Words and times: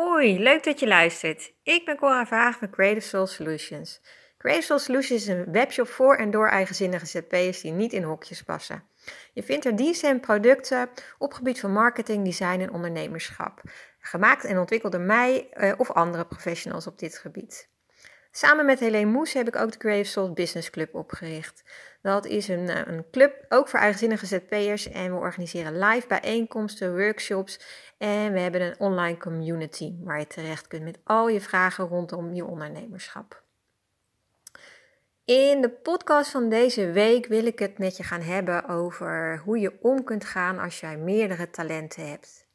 Hoi, 0.00 0.38
leuk 0.38 0.64
dat 0.64 0.80
je 0.80 0.86
luistert. 0.86 1.52
Ik 1.62 1.84
ben 1.84 1.96
Cora 1.96 2.26
Vaag 2.26 2.58
van 2.58 2.70
Creative 2.70 3.08
Soul 3.08 3.26
Solutions. 3.26 4.00
Creative 4.38 4.66
Soul 4.66 4.78
Solutions 4.78 5.22
is 5.22 5.28
een 5.28 5.52
webshop 5.52 5.88
voor 5.88 6.16
en 6.16 6.30
door 6.30 6.48
eigenzinnige 6.48 7.06
ZP'ers 7.06 7.60
die 7.60 7.72
niet 7.72 7.92
in 7.92 8.02
hokjes 8.02 8.42
passen. 8.42 8.84
Je 9.32 9.42
vindt 9.42 9.64
er 9.64 9.76
diensten 9.76 10.10
en 10.10 10.20
producten 10.20 10.88
op 11.18 11.32
gebied 11.32 11.60
van 11.60 11.72
marketing, 11.72 12.24
design 12.24 12.60
en 12.60 12.72
ondernemerschap. 12.72 13.62
Gemaakt 13.98 14.44
en 14.44 14.58
ontwikkeld 14.58 14.92
door 14.92 15.00
mij 15.00 15.50
eh, 15.50 15.72
of 15.76 15.90
andere 15.90 16.26
professionals 16.26 16.86
op 16.86 16.98
dit 16.98 17.18
gebied. 17.18 17.68
Samen 18.32 18.66
met 18.66 18.80
Helene 18.80 19.10
Moes 19.10 19.32
heb 19.32 19.48
ik 19.48 19.56
ook 19.56 19.72
de 19.72 19.78
Creative 19.78 20.10
Soul 20.10 20.32
Business 20.32 20.70
Club 20.70 20.94
opgericht. 20.94 21.62
Dat 22.02 22.26
is 22.26 22.48
een, 22.48 22.68
eh, 22.68 22.86
een 22.86 23.04
club, 23.10 23.44
ook 23.48 23.68
voor 23.68 23.78
eigenzinnige 23.78 24.26
ZP'ers. 24.26 24.90
En 24.90 25.12
we 25.12 25.18
organiseren 25.18 25.78
live 25.78 26.06
bijeenkomsten, 26.06 26.96
workshops. 26.96 27.60
En 27.98 28.32
we 28.32 28.40
hebben 28.40 28.60
een 28.60 28.78
online 28.78 29.16
community 29.16 29.94
waar 30.00 30.18
je 30.18 30.26
terecht 30.26 30.66
kunt 30.66 30.82
met 30.82 30.98
al 31.04 31.28
je 31.28 31.40
vragen 31.40 31.86
rondom 31.86 32.34
je 32.34 32.44
ondernemerschap. 32.44 33.42
In 35.24 35.60
de 35.60 35.70
podcast 35.70 36.30
van 36.30 36.48
deze 36.48 36.90
week 36.90 37.26
wil 37.26 37.46
ik 37.46 37.58
het 37.58 37.78
met 37.78 37.96
je 37.96 38.02
gaan 38.02 38.20
hebben 38.20 38.68
over 38.68 39.40
hoe 39.44 39.58
je 39.58 39.82
om 39.82 40.04
kunt 40.04 40.24
gaan 40.24 40.58
als 40.58 40.80
jij 40.80 40.96
meerdere 40.96 41.50
talenten 41.50 42.08
hebt. 42.08 42.46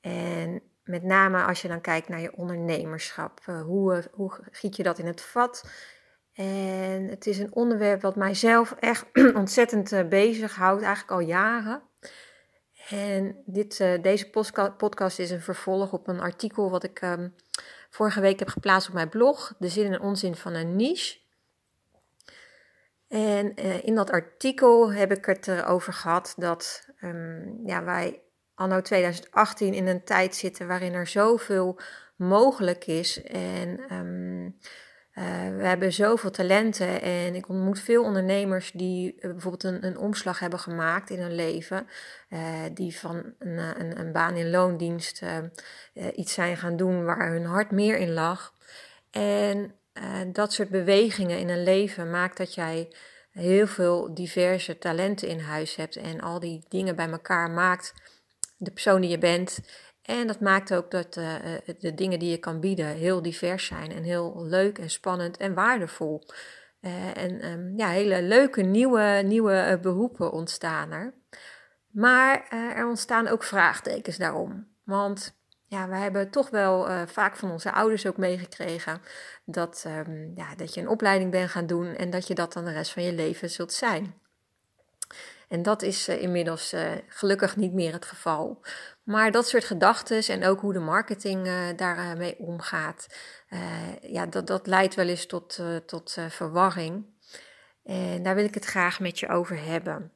En 0.00 0.62
met 0.92 1.02
name 1.02 1.42
als 1.42 1.62
je 1.62 1.68
dan 1.68 1.80
kijkt 1.80 2.08
naar 2.08 2.20
je 2.20 2.36
ondernemerschap. 2.36 3.40
Eh, 3.44 3.62
hoe, 3.62 3.94
eh, 3.94 4.04
hoe 4.12 4.32
giet 4.50 4.76
je 4.76 4.82
dat 4.82 4.98
in 4.98 5.06
het 5.06 5.20
vat? 5.20 5.70
En 6.32 7.08
het 7.08 7.26
is 7.26 7.38
een 7.38 7.54
onderwerp 7.54 8.02
wat 8.02 8.16
mijzelf 8.16 8.74
echt 8.80 9.06
ontzettend 9.34 9.92
uh, 9.92 10.08
bezighoudt, 10.08 10.82
eigenlijk 10.82 11.12
al 11.12 11.20
jaren. 11.20 11.82
En 12.88 13.42
dit, 13.46 13.78
deze 14.02 14.30
podcast 14.76 15.18
is 15.18 15.30
een 15.30 15.40
vervolg 15.40 15.92
op 15.92 16.08
een 16.08 16.20
artikel 16.20 16.70
wat 16.70 16.84
ik 16.84 17.00
ehm, 17.00 17.28
vorige 17.90 18.20
week 18.20 18.38
heb 18.38 18.48
geplaatst 18.48 18.88
op 18.88 18.94
mijn 18.94 19.08
blog. 19.08 19.54
De 19.58 19.68
zin 19.68 19.92
en 19.92 20.00
onzin 20.00 20.34
van 20.34 20.54
een 20.54 20.76
niche. 20.76 21.18
En 23.08 23.54
in 23.82 23.94
dat 23.94 24.10
artikel 24.10 24.92
heb 24.92 25.12
ik 25.12 25.24
het 25.24 25.48
erover 25.48 25.92
gehad 25.92 26.34
dat 26.36 26.88
um, 27.00 27.60
ja, 27.64 27.84
wij 27.84 28.22
anno 28.62 28.80
2018 28.80 29.74
in 29.74 29.86
een 29.86 30.04
tijd 30.04 30.34
zitten 30.34 30.66
waarin 30.66 30.94
er 30.94 31.06
zoveel 31.06 31.80
mogelijk 32.16 32.86
is. 32.86 33.22
En 33.22 33.94
um, 33.94 34.44
uh, 35.14 35.24
we 35.56 35.66
hebben 35.66 35.92
zoveel 35.92 36.30
talenten 36.30 37.02
en 37.02 37.34
ik 37.34 37.48
ontmoet 37.48 37.80
veel 37.80 38.02
ondernemers 38.02 38.70
die 38.72 39.14
uh, 39.14 39.30
bijvoorbeeld 39.30 39.64
een, 39.64 39.86
een, 39.86 39.98
omslag 39.98 40.38
hebben 40.38 40.58
gemaakt 40.58 41.10
in 41.10 41.20
hun 41.20 41.34
leven. 41.34 41.86
Uh, 42.30 42.40
die 42.74 42.98
van 42.98 43.34
een, 43.38 43.58
een, 43.58 43.98
een, 44.00 44.12
baan 44.12 44.36
in 44.36 44.50
loondienst 44.50 45.22
iets 46.14 46.32
zijn 46.32 46.56
gaan 46.56 46.76
doen 46.76 47.04
waar 47.04 47.30
hun 47.30 47.44
hart 47.44 47.70
meer 47.70 47.96
in 47.96 48.12
lag. 48.12 48.54
En 49.10 49.74
dat 50.32 50.52
soort 50.52 50.68
bewegingen 50.68 51.38
in 51.38 51.48
een 51.48 51.62
leven 51.62 52.10
maakt 52.10 52.36
dat 52.36 52.54
jij 52.54 52.88
heel 53.30 53.66
veel 53.66 54.14
diverse 54.14 54.78
talenten 54.78 55.28
in 55.28 55.40
huis 55.40 55.76
hebt 55.76 55.96
en 55.96 56.20
al 56.20 56.40
die 56.40 56.64
dingen 56.68 56.96
bij 56.96 57.10
elkaar 57.10 57.50
maakt 57.50 57.94
de 58.62 58.70
persoon 58.70 59.00
die 59.00 59.10
je 59.10 59.18
bent. 59.18 59.58
En 60.02 60.26
dat 60.26 60.40
maakt 60.40 60.74
ook 60.74 60.90
dat 60.90 61.16
uh, 61.16 61.34
de 61.78 61.94
dingen 61.94 62.18
die 62.18 62.30
je 62.30 62.38
kan 62.38 62.60
bieden 62.60 62.86
heel 62.86 63.22
divers 63.22 63.66
zijn 63.66 63.92
en 63.92 64.02
heel 64.02 64.44
leuk 64.44 64.78
en 64.78 64.90
spannend 64.90 65.36
en 65.36 65.54
waardevol. 65.54 66.22
Uh, 66.80 67.16
en 67.16 67.50
um, 67.50 67.76
ja, 67.76 67.88
hele 67.88 68.22
leuke 68.22 68.62
nieuwe, 68.62 69.22
nieuwe 69.24 69.78
beroepen 69.82 70.32
ontstaan 70.32 70.90
er. 70.90 71.14
Maar 71.90 72.48
er 72.76 72.86
ontstaan 72.86 73.28
ook 73.28 73.42
vraagtekens 73.42 74.16
daarom. 74.16 74.68
Want 74.84 75.40
ja, 75.66 75.88
we 75.88 75.94
hebben 75.94 76.30
toch 76.30 76.50
wel 76.50 77.06
vaak 77.06 77.36
van 77.36 77.50
onze 77.50 77.72
ouders 77.72 78.06
ook 78.06 78.16
meegekregen 78.16 79.00
dat, 79.44 79.84
um, 80.06 80.32
ja, 80.34 80.54
dat 80.54 80.74
je 80.74 80.80
een 80.80 80.88
opleiding 80.88 81.30
bent 81.30 81.50
gaan 81.50 81.66
doen 81.66 81.94
en 81.94 82.10
dat 82.10 82.26
je 82.26 82.34
dat 82.34 82.52
dan 82.52 82.64
de 82.64 82.72
rest 82.72 82.92
van 82.92 83.02
je 83.02 83.12
leven 83.12 83.50
zult 83.50 83.72
zijn. 83.72 84.21
En 85.52 85.62
dat 85.62 85.82
is 85.82 86.08
uh, 86.08 86.22
inmiddels 86.22 86.72
uh, 86.72 86.90
gelukkig 87.06 87.56
niet 87.56 87.72
meer 87.72 87.92
het 87.92 88.04
geval. 88.04 88.64
Maar 89.02 89.30
dat 89.30 89.48
soort 89.48 89.64
gedachten 89.64 90.22
en 90.26 90.44
ook 90.44 90.60
hoe 90.60 90.72
de 90.72 90.78
marketing 90.78 91.46
uh, 91.46 91.76
daarmee 91.76 92.38
omgaat, 92.38 93.06
ja, 94.00 94.26
dat, 94.26 94.46
dat 94.46 94.66
leidt 94.66 94.94
wel 94.94 95.08
eens 95.08 95.26
tot, 95.26 95.60
tot 95.86 96.16
verwarring. 96.28 97.06
En 97.84 98.22
daar 98.22 98.34
wil 98.34 98.44
ik 98.44 98.54
het 98.54 98.64
graag 98.64 99.00
met 99.00 99.18
je 99.18 99.28
over 99.28 99.64
hebben. 99.64 100.12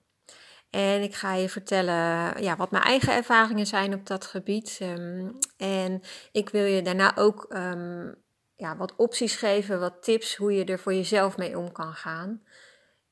En 0.70 1.02
ik 1.02 1.14
ga 1.14 1.34
je 1.34 1.48
vertellen 1.48 1.94
ja, 2.42 2.56
wat 2.56 2.70
mijn 2.70 2.82
eigen 2.82 3.14
ervaringen 3.14 3.66
zijn 3.66 3.94
op 3.94 4.06
dat 4.06 4.26
gebied. 4.26 4.78
Um, 4.82 5.38
en 5.56 6.02
ik 6.32 6.48
wil 6.48 6.64
je 6.64 6.82
daarna 6.82 7.16
ook 7.16 7.46
um, 7.48 8.14
ja, 8.54 8.76
wat 8.76 8.96
opties 8.96 9.36
geven, 9.36 9.80
wat 9.80 10.02
tips 10.02 10.36
hoe 10.36 10.52
je 10.52 10.64
er 10.64 10.78
voor 10.78 10.94
jezelf 10.94 11.36
mee 11.36 11.58
om 11.58 11.72
kan 11.72 11.92
gaan. 11.92 12.42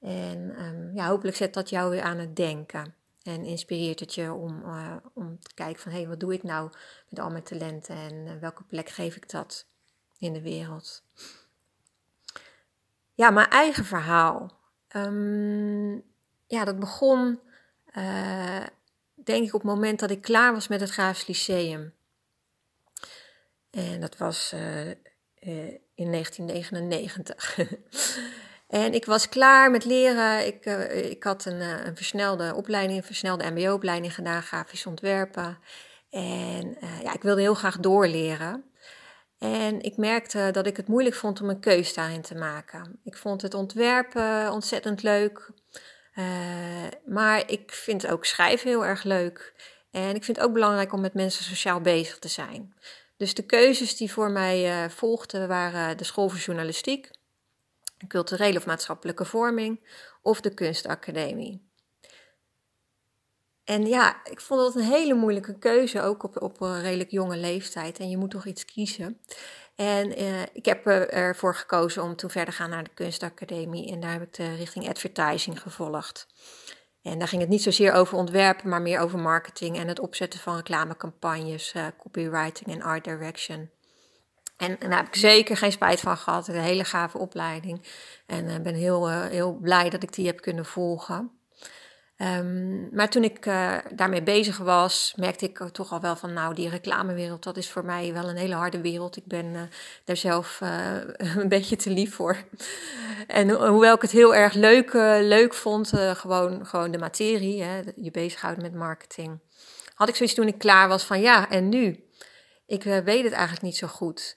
En 0.04 0.62
um, 0.62 0.94
ja, 0.94 1.08
hopelijk 1.08 1.36
zet 1.36 1.54
dat 1.54 1.70
jou 1.70 1.90
weer 1.90 2.02
aan 2.02 2.18
het 2.18 2.36
denken. 2.36 2.94
En 3.22 3.44
inspireert 3.44 4.00
het 4.00 4.14
je 4.14 4.32
om, 4.32 4.62
uh, 4.64 4.96
om 5.14 5.38
te 5.40 5.54
kijken 5.54 5.82
van... 5.82 5.92
hé, 5.92 5.98
hey, 5.98 6.08
wat 6.08 6.20
doe 6.20 6.32
ik 6.32 6.42
nou 6.42 6.70
met 7.08 7.18
al 7.18 7.30
mijn 7.30 7.42
talenten 7.42 7.96
en 7.96 8.14
uh, 8.14 8.32
welke 8.40 8.64
plek 8.64 8.88
geef 8.88 9.16
ik 9.16 9.30
dat 9.30 9.66
in 10.18 10.32
de 10.32 10.42
wereld? 10.42 11.02
Ja, 13.14 13.30
mijn 13.30 13.48
eigen 13.48 13.84
verhaal. 13.84 14.58
Um, 14.96 16.02
ja, 16.46 16.64
dat 16.64 16.78
begon 16.78 17.40
uh, 17.96 18.64
denk 19.14 19.46
ik 19.46 19.54
op 19.54 19.62
het 19.62 19.70
moment 19.70 20.00
dat 20.00 20.10
ik 20.10 20.22
klaar 20.22 20.52
was 20.52 20.68
met 20.68 20.80
het 20.80 20.90
Graafs 20.90 21.26
Lyceum. 21.26 21.92
En 23.70 24.00
dat 24.00 24.16
was 24.16 24.52
in 25.94 26.10
1999. 26.10 27.58
En 28.68 28.94
ik 28.94 29.04
was 29.04 29.28
klaar 29.28 29.70
met 29.70 29.84
leren. 29.84 30.46
Ik, 30.46 30.66
uh, 30.66 31.10
ik 31.10 31.22
had 31.22 31.44
een, 31.44 31.60
uh, 31.60 31.84
een, 31.84 31.96
versnelde 31.96 32.54
opleiding, 32.54 32.98
een 32.98 33.04
versnelde 33.06 33.50
MBO-opleiding 33.50 34.14
gedaan, 34.14 34.42
grafisch 34.42 34.86
ontwerpen. 34.86 35.58
En 36.10 36.76
uh, 36.82 37.02
ja, 37.02 37.14
ik 37.14 37.22
wilde 37.22 37.40
heel 37.40 37.54
graag 37.54 37.78
doorleren. 37.78 38.64
En 39.38 39.80
ik 39.80 39.96
merkte 39.96 40.48
dat 40.52 40.66
ik 40.66 40.76
het 40.76 40.88
moeilijk 40.88 41.16
vond 41.16 41.40
om 41.40 41.48
een 41.48 41.60
keus 41.60 41.94
daarin 41.94 42.22
te 42.22 42.34
maken. 42.34 43.00
Ik 43.04 43.16
vond 43.16 43.42
het 43.42 43.54
ontwerpen 43.54 44.52
ontzettend 44.52 45.02
leuk. 45.02 45.50
maar 47.06 47.50
ik 47.50 47.72
vind 47.72 48.06
ook 48.06 48.24
schrijven 48.24 48.68
heel 48.68 48.86
erg 48.86 49.02
leuk. 49.02 49.54
En 49.90 50.14
ik 50.14 50.24
vind 50.24 50.36
het 50.36 50.46
ook 50.46 50.52
belangrijk 50.52 50.92
om 50.92 51.00
met 51.00 51.14
mensen 51.14 51.44
sociaal 51.44 51.80
bezig 51.80 52.18
te 52.18 52.28
zijn. 52.28 52.74
Dus 53.16 53.34
de 53.34 53.46
keuzes 53.46 53.96
die 53.96 54.12
voor 54.12 54.30
mij 54.30 54.90
volgden 54.90 55.48
waren 55.48 55.96
de 55.96 56.04
school 56.04 56.28
voor 56.28 56.38
journalistiek 56.38 57.10
culturele 58.08 58.58
of 58.58 58.66
maatschappelijke 58.66 59.24
vorming 59.24 59.80
of 60.22 60.40
de 60.40 60.54
kunstacademie. 60.54 61.72
En 63.64 63.86
ja, 63.86 64.24
ik 64.24 64.40
vond 64.40 64.60
dat 64.60 64.74
een 64.74 64.90
hele 64.90 65.14
moeilijke 65.14 65.58
keuze, 65.58 66.02
ook 66.02 66.22
op, 66.22 66.42
op 66.42 66.60
een 66.60 66.80
redelijk 66.80 67.10
jonge 67.10 67.36
leeftijd. 67.36 67.98
En 67.98 68.10
je 68.10 68.16
moet 68.16 68.30
toch 68.30 68.46
iets 68.46 68.64
kiezen. 68.64 69.20
En 69.74 70.20
uh, 70.22 70.42
ik 70.52 70.64
heb 70.64 70.86
ervoor 70.86 71.54
gekozen 71.54 72.02
om 72.02 72.16
toen 72.16 72.30
verder 72.30 72.54
te 72.54 72.60
gaan 72.60 72.70
naar 72.70 72.84
de 72.84 72.94
kunstacademie. 72.94 73.92
En 73.92 74.00
daar 74.00 74.12
heb 74.12 74.22
ik 74.22 74.34
de 74.34 74.54
richting 74.54 74.88
advertising 74.88 75.60
gevolgd. 75.60 76.26
En 77.02 77.18
daar 77.18 77.28
ging 77.28 77.40
het 77.40 77.50
niet 77.50 77.62
zozeer 77.62 77.92
over 77.92 78.18
ontwerpen, 78.18 78.68
maar 78.68 78.82
meer 78.82 79.00
over 79.00 79.18
marketing 79.18 79.78
en 79.78 79.88
het 79.88 80.00
opzetten 80.00 80.40
van 80.40 80.56
reclamecampagnes, 80.56 81.74
uh, 81.74 81.86
copywriting 81.98 82.70
en 82.70 82.82
art 82.82 83.04
direction. 83.04 83.70
En, 84.56 84.76
daar 84.78 84.96
heb 84.96 85.06
ik 85.06 85.16
zeker 85.16 85.56
geen 85.56 85.72
spijt 85.72 86.00
van 86.00 86.16
gehad. 86.16 86.48
Een 86.48 86.54
hele 86.54 86.84
gave 86.84 87.18
opleiding. 87.18 87.86
En 88.26 88.44
uh, 88.44 88.58
ben 88.58 88.74
heel, 88.74 89.10
uh, 89.10 89.24
heel 89.24 89.52
blij 89.52 89.90
dat 89.90 90.02
ik 90.02 90.12
die 90.12 90.26
heb 90.26 90.40
kunnen 90.40 90.64
volgen. 90.64 91.30
Um, 92.18 92.88
maar 92.92 93.08
toen 93.08 93.24
ik 93.24 93.46
uh, 93.46 93.76
daarmee 93.94 94.22
bezig 94.22 94.58
was, 94.58 95.12
merkte 95.16 95.44
ik 95.44 95.58
toch 95.58 95.92
al 95.92 96.00
wel 96.00 96.16
van, 96.16 96.32
nou, 96.32 96.54
die 96.54 96.68
reclamewereld, 96.68 97.42
dat 97.42 97.56
is 97.56 97.70
voor 97.70 97.84
mij 97.84 98.12
wel 98.12 98.28
een 98.28 98.36
hele 98.36 98.54
harde 98.54 98.80
wereld. 98.80 99.16
Ik 99.16 99.26
ben 99.26 99.70
daar 100.04 100.16
zelf 100.16 100.60
een 101.36 101.48
beetje 101.48 101.76
te 101.76 101.90
lief 101.90 102.14
voor. 102.14 102.36
En 103.26 103.50
hoewel 103.50 103.94
ik 103.94 104.02
het 104.02 104.10
heel 104.10 104.34
erg 104.34 104.52
leuk, 104.52 104.92
leuk 105.22 105.54
vond, 105.54 105.92
gewoon, 105.96 106.66
gewoon 106.66 106.90
de 106.90 106.98
materie, 106.98 107.62
hè, 107.62 107.82
je 107.96 108.10
bezighouden 108.10 108.62
met 108.62 108.74
marketing, 108.74 109.40
had 109.94 110.08
ik 110.08 110.16
zoiets 110.16 110.34
toen 110.34 110.48
ik 110.48 110.58
klaar 110.58 110.88
was 110.88 111.04
van, 111.04 111.20
ja, 111.20 111.50
en 111.50 111.68
nu? 111.68 112.04
Ik 112.66 112.82
weet 112.82 113.24
het 113.24 113.32
eigenlijk 113.32 113.62
niet 113.62 113.76
zo 113.76 113.86
goed. 113.86 114.36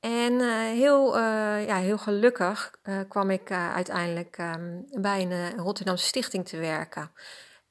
En 0.00 0.32
uh, 0.32 0.60
heel, 0.60 1.18
uh, 1.18 1.66
ja, 1.66 1.76
heel 1.76 1.98
gelukkig 1.98 2.74
uh, 2.84 3.00
kwam 3.08 3.30
ik 3.30 3.50
uiteindelijk 3.50 4.38
um, 4.38 4.86
bij 4.90 5.22
een 5.22 5.56
Rotterdamse 5.56 6.06
stichting 6.06 6.48
te 6.48 6.56
werken. 6.56 7.12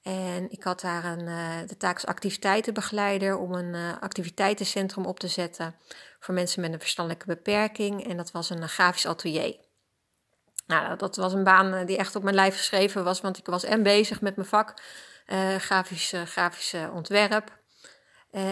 En 0.02 0.52
ik 0.52 0.64
had 0.64 0.82
daar 0.82 1.06
een, 1.06 1.26
de 1.68 1.78
taak 1.78 1.94
als 1.94 2.06
activiteitenbegeleider 2.06 3.38
om 3.38 3.54
een 3.54 4.00
activiteitencentrum 4.00 5.06
op 5.06 5.20
te 5.20 5.28
zetten 5.28 5.76
voor 6.20 6.34
mensen 6.34 6.62
met 6.62 6.74
een 6.74 6.80
verstandelijke 6.80 7.28
beperking. 7.28 8.08
En 8.08 8.18
dat 8.18 8.32
was 8.32 8.50
een 8.50 8.70
grafisch 8.70 9.06
atelier. 9.06 9.58
Nou, 10.68 10.98
dat 10.98 11.16
was 11.16 11.34
een 11.34 11.44
baan 11.44 11.86
die 11.86 11.98
echt 11.98 12.16
op 12.16 12.24
mijn 12.24 12.36
lijf 12.36 12.58
geschreven 12.58 13.04
was, 13.04 13.22
want 13.22 13.38
ik 13.38 13.46
was 13.46 13.64
en 13.64 13.84
bezig 13.84 14.22
met 14.22 14.36
mijn 14.36 14.48
vak, 14.48 14.82
grafisch, 15.58 16.14
grafisch 16.26 16.76
ontwerp. 16.94 17.58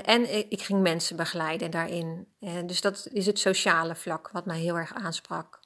En 0.04 0.50
ik, 0.50 0.62
ging 0.62 0.82
mensen 0.82 1.16
begeleiden 1.16 1.72
daarin. 1.72 2.28
dus 2.66 2.82
dat 2.82 3.08
is 3.12 3.26
het 3.26 3.40
sociale 3.40 3.96
vlak 3.96 4.30
wat 4.32 4.46
mij 4.46 4.60
heel 4.60 4.78
erg 4.78 4.94
aansprak. 4.94 5.60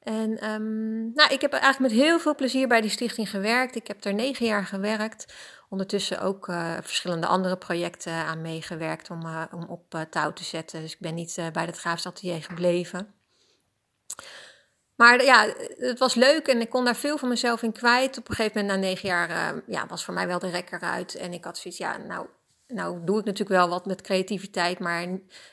En 0.00 0.50
um, 0.50 1.12
nou, 1.14 1.32
ik 1.32 1.40
heb 1.40 1.52
eigenlijk 1.52 1.92
met 1.92 2.02
heel 2.02 2.18
veel 2.18 2.34
plezier 2.34 2.68
bij 2.68 2.80
die 2.80 2.90
stichting 2.90 3.30
gewerkt. 3.30 3.74
Ik 3.74 3.86
heb 3.86 4.04
er 4.04 4.14
negen 4.14 4.46
jaar 4.46 4.66
gewerkt. 4.66 5.34
Ondertussen 5.68 6.20
ook 6.20 6.48
uh, 6.48 6.76
verschillende 6.82 7.26
andere 7.26 7.56
projecten 7.56 8.12
aan 8.12 8.40
meegewerkt 8.40 9.10
om, 9.10 9.22
om 9.52 9.64
op 9.68 10.06
touw 10.10 10.32
te 10.32 10.44
zetten. 10.44 10.80
Dus 10.80 10.92
ik 10.92 11.00
ben 11.00 11.14
niet 11.14 11.34
bij 11.52 11.64
het 11.64 11.78
Graafstatelier 11.78 12.42
gebleven. 12.42 13.14
Maar 14.94 15.24
ja, 15.24 15.54
het 15.76 15.98
was 15.98 16.14
leuk 16.14 16.46
en 16.46 16.60
ik 16.60 16.70
kon 16.70 16.84
daar 16.84 16.96
veel 16.96 17.18
van 17.18 17.28
mezelf 17.28 17.62
in 17.62 17.72
kwijt. 17.72 18.18
Op 18.18 18.28
een 18.28 18.34
gegeven 18.34 18.60
moment, 18.60 18.80
na 18.80 18.86
negen 18.88 19.08
jaar, 19.08 19.62
ja, 19.66 19.86
was 19.86 20.04
voor 20.04 20.14
mij 20.14 20.26
wel 20.26 20.38
de 20.38 20.50
rekker 20.50 20.80
uit. 20.80 21.14
En 21.14 21.32
ik 21.32 21.44
had 21.44 21.58
zoiets, 21.58 21.80
ja, 21.80 21.96
nou, 21.96 22.26
nou 22.72 23.04
doe 23.04 23.18
ik 23.18 23.24
natuurlijk 23.24 23.60
wel 23.60 23.68
wat 23.68 23.86
met 23.86 24.00
creativiteit, 24.00 24.78
maar 24.78 25.06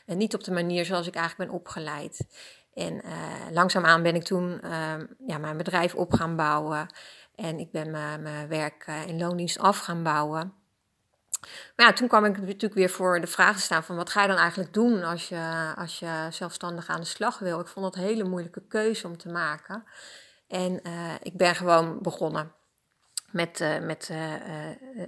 niet 0.05 0.33
op 0.33 0.43
de 0.43 0.51
manier 0.51 0.85
zoals 0.85 1.07
ik 1.07 1.15
eigenlijk 1.15 1.49
ben 1.49 1.59
opgeleid. 1.59 2.27
En 2.73 2.93
uh, 2.93 3.11
langzaamaan 3.51 4.03
ben 4.03 4.15
ik 4.15 4.23
toen 4.23 4.59
uh, 4.63 4.93
ja, 5.27 5.37
mijn 5.37 5.57
bedrijf 5.57 5.95
op 5.95 6.13
gaan 6.13 6.35
bouwen. 6.35 6.87
En 7.35 7.59
ik 7.59 7.71
ben 7.71 7.91
mijn 7.91 8.47
werk 8.47 8.85
uh, 8.89 9.07
in 9.07 9.17
loondienst 9.17 9.59
af 9.59 9.79
gaan 9.79 10.03
bouwen. 10.03 10.53
Maar 11.75 11.95
toen 11.95 12.07
kwam 12.07 12.25
ik 12.25 12.37
natuurlijk 12.37 12.73
weer 12.73 12.89
voor 12.89 13.21
de 13.21 13.27
vraag 13.27 13.55
te 13.55 13.61
staan 13.61 13.83
van 13.83 13.95
wat 13.95 14.09
ga 14.09 14.21
je 14.21 14.27
dan 14.27 14.37
eigenlijk 14.37 14.73
doen 14.73 15.03
als 15.03 15.29
je, 15.29 15.73
als 15.75 15.99
je 15.99 16.27
zelfstandig 16.29 16.87
aan 16.87 16.99
de 16.99 17.05
slag 17.05 17.39
wil. 17.39 17.59
Ik 17.59 17.67
vond 17.67 17.85
dat 17.85 17.95
een 17.95 18.09
hele 18.09 18.23
moeilijke 18.23 18.67
keuze 18.67 19.07
om 19.07 19.17
te 19.17 19.29
maken. 19.29 19.83
En 20.47 20.79
uh, 20.83 21.13
ik 21.21 21.37
ben 21.37 21.55
gewoon 21.55 21.99
begonnen 22.01 22.51
met, 23.37 23.59
uh, 23.59 23.79
met 23.79 24.09
uh, 24.11 24.17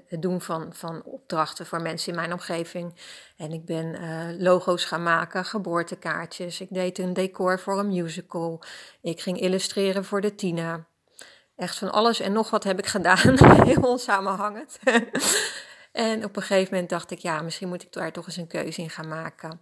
het 0.06 0.22
doen 0.22 0.42
van, 0.42 0.74
van 0.74 1.04
opdrachten 1.04 1.66
voor 1.66 1.82
mensen 1.82 2.10
in 2.10 2.20
mijn 2.20 2.34
omgeving. 2.34 2.96
En 3.38 3.52
ik 3.52 3.66
ben 3.66 3.98
logo's 4.42 4.86
gaan 4.86 5.04
maken, 5.04 5.46
geboortekaartjes. 5.46 6.62
Ik 6.62 6.68
deed 6.72 6.98
een 6.98 7.14
decor 7.14 7.60
voor 7.60 7.80
een 7.80 7.88
musical. 7.88 8.64
Ik 9.02 9.22
ging 9.22 9.40
illustreren 9.40 10.06
voor 10.06 10.22
de 10.22 10.36
Tina. 10.36 10.86
Echt 11.56 11.78
van 11.78 11.92
alles 11.92 12.20
en 12.20 12.34
nog 12.34 12.50
wat 12.50 12.64
heb 12.64 12.80
ik 12.80 12.86
gedaan. 12.86 13.38
Heel 13.70 13.82
onsamenhangend. 13.82 14.80
en 15.92 16.26
op 16.26 16.36
een 16.36 16.42
gegeven 16.42 16.74
moment 16.74 16.90
dacht 16.90 17.12
ik, 17.12 17.20
ja, 17.20 17.42
misschien 17.42 17.68
moet 17.68 17.84
ik 17.84 17.94
daar 17.94 18.12
toch 18.12 18.26
eens 18.26 18.38
een 18.38 18.48
keuze 18.48 18.82
in 18.82 18.90
gaan 18.90 19.08
maken. 19.08 19.62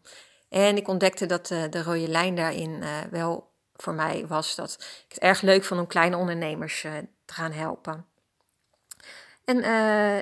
En 0.50 0.78
ik 0.78 0.88
ontdekte 0.88 1.25
dat 1.25 1.48
de 1.48 1.84
rode 1.84 2.08
lijn 2.08 2.36
daarin 2.36 2.84
wel 3.12 3.52
voor 3.75 3.94
mij 3.94 4.28
was 4.28 4.56
dat 4.56 4.74
ik 5.08 5.14
het 5.14 5.19
erg 5.19 5.42
leuk 5.42 5.64
vond 5.64 5.80
om 5.80 5.88
kleine 5.88 6.18
ondernemers 6.18 6.81
te 7.25 7.34
gaan 7.34 7.52
helpen. 7.52 8.06
En 9.47 9.57
uh, 9.57 10.17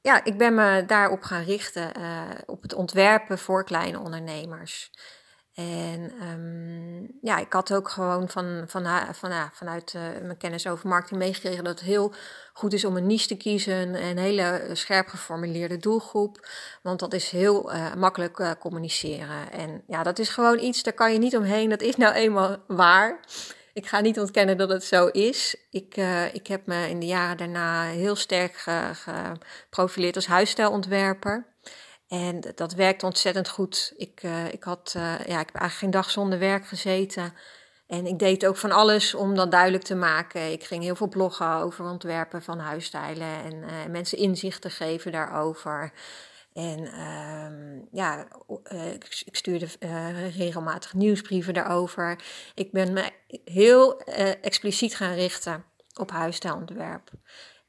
ja, 0.00 0.24
ik 0.24 0.38
ben 0.38 0.54
me 0.54 0.84
daarop 0.86 1.22
gaan 1.22 1.44
richten, 1.44 1.92
uh, 1.98 2.20
op 2.46 2.62
het 2.62 2.74
ontwerpen 2.74 3.38
voor 3.38 3.64
kleine 3.64 3.98
ondernemers. 3.98 4.90
En 5.54 6.12
um, 6.28 7.18
ja, 7.20 7.38
ik 7.38 7.52
had 7.52 7.72
ook 7.72 7.88
gewoon 7.88 8.28
van, 8.28 8.64
van, 8.66 8.86
van, 9.14 9.50
vanuit 9.52 9.94
uh, 9.96 10.02
mijn 10.02 10.36
kennis 10.36 10.66
over 10.66 10.88
marketing 10.88 11.20
meegekregen 11.20 11.64
dat 11.64 11.78
het 11.78 11.88
heel 11.88 12.14
goed 12.52 12.72
is 12.72 12.84
om 12.84 12.96
een 12.96 13.06
niche 13.06 13.26
te 13.26 13.36
kiezen. 13.36 14.04
Een 14.04 14.18
hele 14.18 14.70
scherp 14.72 15.08
geformuleerde 15.08 15.76
doelgroep. 15.76 16.48
Want 16.82 17.00
dat 17.00 17.12
is 17.14 17.30
heel 17.30 17.72
makkelijk 17.96 18.56
communiceren. 18.58 19.52
En 19.52 19.82
ja, 19.86 20.02
dat 20.02 20.18
is 20.18 20.28
gewoon 20.28 20.58
iets, 20.58 20.82
daar 20.82 20.92
kan 20.92 21.12
je 21.12 21.18
niet 21.18 21.36
omheen. 21.36 21.68
Dat 21.68 21.82
is 21.82 21.96
nou 21.96 22.14
eenmaal 22.14 22.56
waar. 22.66 23.20
Ik 23.72 23.86
ga 23.86 24.00
niet 24.00 24.20
ontkennen 24.20 24.56
dat 24.56 24.68
het 24.68 24.84
zo 24.84 25.06
is. 25.06 25.56
Ik, 25.70 25.96
uh, 25.96 26.34
ik 26.34 26.46
heb 26.46 26.66
me 26.66 26.88
in 26.88 27.00
de 27.00 27.06
jaren 27.06 27.36
daarna 27.36 27.84
heel 27.84 28.16
sterk 28.16 28.56
geprofileerd 28.92 30.16
als 30.16 30.26
huisstijlontwerper. 30.26 31.46
En 32.08 32.40
dat 32.54 32.72
werkt 32.72 33.02
ontzettend 33.02 33.48
goed. 33.48 33.92
Ik, 33.96 34.22
uh, 34.22 34.52
ik, 34.52 34.62
had, 34.62 34.94
uh, 34.96 35.02
ja, 35.02 35.40
ik 35.40 35.46
heb 35.46 35.54
eigenlijk 35.54 35.72
geen 35.72 35.90
dag 35.90 36.10
zonder 36.10 36.38
werk 36.38 36.66
gezeten. 36.66 37.34
En 37.86 38.06
ik 38.06 38.18
deed 38.18 38.46
ook 38.46 38.56
van 38.56 38.72
alles 38.72 39.14
om 39.14 39.34
dat 39.34 39.50
duidelijk 39.50 39.84
te 39.84 39.94
maken. 39.94 40.52
Ik 40.52 40.64
ging 40.64 40.82
heel 40.82 40.96
veel 40.96 41.08
bloggen 41.08 41.54
over 41.54 41.84
ontwerpen 41.84 42.42
van 42.42 42.58
huisstijlen 42.58 43.44
en 43.44 43.90
mensen 43.90 44.18
inzicht 44.18 44.62
te 44.62 44.70
geven 44.70 45.12
daarover. 45.12 45.92
En 46.52 46.80
uh, 46.80 47.82
ja, 47.92 48.26
uh, 48.72 48.92
ik, 48.92 49.22
ik, 49.24 49.36
stuurde 49.36 49.68
uh, 49.80 50.36
regelmatig 50.36 50.94
nieuwsbrieven 50.94 51.54
daarover. 51.54 52.22
Ik 52.54 52.72
ben 52.72 52.92
me 52.92 53.10
heel 53.44 54.08
uh, 54.08 54.44
expliciet 54.44 54.96
gaan 54.96 55.14
richten 55.14 55.64
op 55.98 56.10
huisstijlontwerp. 56.10 57.10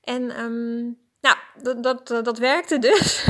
En 0.02 0.40
um, 0.40 0.98
nou, 1.22 1.36
dat, 1.62 1.84
dat, 1.84 2.26
dat 2.26 2.38
werkte 2.38 2.80
dus 2.80 3.28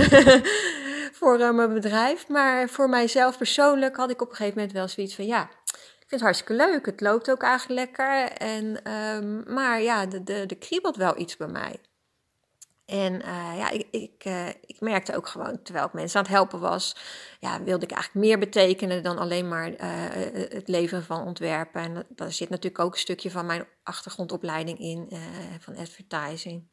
voor 1.20 1.54
mijn 1.54 1.74
bedrijf. 1.74 2.28
Maar 2.28 2.70
voor 2.70 2.90
mijzelf 2.90 3.38
persoonlijk 3.38 3.96
had 3.96 4.10
ik 4.10 4.22
op 4.22 4.30
een 4.30 4.36
gegeven 4.36 4.58
moment 4.58 4.76
wel 4.76 4.88
zoiets 4.88 5.16
van... 5.16 5.26
ja, 5.26 5.50
ik 5.74 6.10
vind 6.10 6.12
het 6.12 6.22
hartstikke 6.22 6.54
leuk. 6.54 6.86
Het 6.86 7.02
loopt 7.02 7.32
ook 7.32 7.44
eigenlijk 7.44 7.80
lekker. 7.80 8.32
En, 8.32 8.92
um, 8.94 9.54
maar 9.54 9.82
ja, 9.82 10.06
de, 10.06 10.24
de, 10.24 10.46
de 10.46 10.56
kriebelt 10.56 10.96
wel 10.96 11.20
iets 11.20 11.38
bij 11.38 11.48
mij. 11.48 11.80
En 12.86 13.14
uh, 13.14 13.54
ja, 13.58 13.70
ik, 13.70 13.88
ik, 13.92 14.26
uh, 14.26 14.48
ik 14.48 14.80
merkte 14.80 15.16
ook 15.16 15.28
gewoon, 15.28 15.62
terwijl 15.62 15.86
ik 15.86 15.94
mensen 15.94 16.18
aan 16.18 16.26
het 16.26 16.34
helpen 16.34 16.60
was, 16.60 16.96
ja, 17.40 17.64
wilde 17.64 17.86
ik 17.86 17.92
eigenlijk 17.92 18.26
meer 18.26 18.40
betekenen 18.40 19.04
dan 19.04 19.18
alleen 19.18 19.48
maar 19.48 19.70
uh, 19.70 19.78
het 20.50 20.68
leveren 20.68 21.04
van 21.04 21.26
ontwerpen. 21.26 21.82
En 21.82 22.06
daar 22.10 22.32
zit 22.32 22.50
natuurlijk 22.50 22.84
ook 22.84 22.94
een 22.94 23.00
stukje 23.00 23.32
van 23.32 23.46
mijn 23.46 23.68
achtergrondopleiding 23.84 24.80
in, 24.80 25.12
van 25.60 25.78
advertising. 25.78 26.68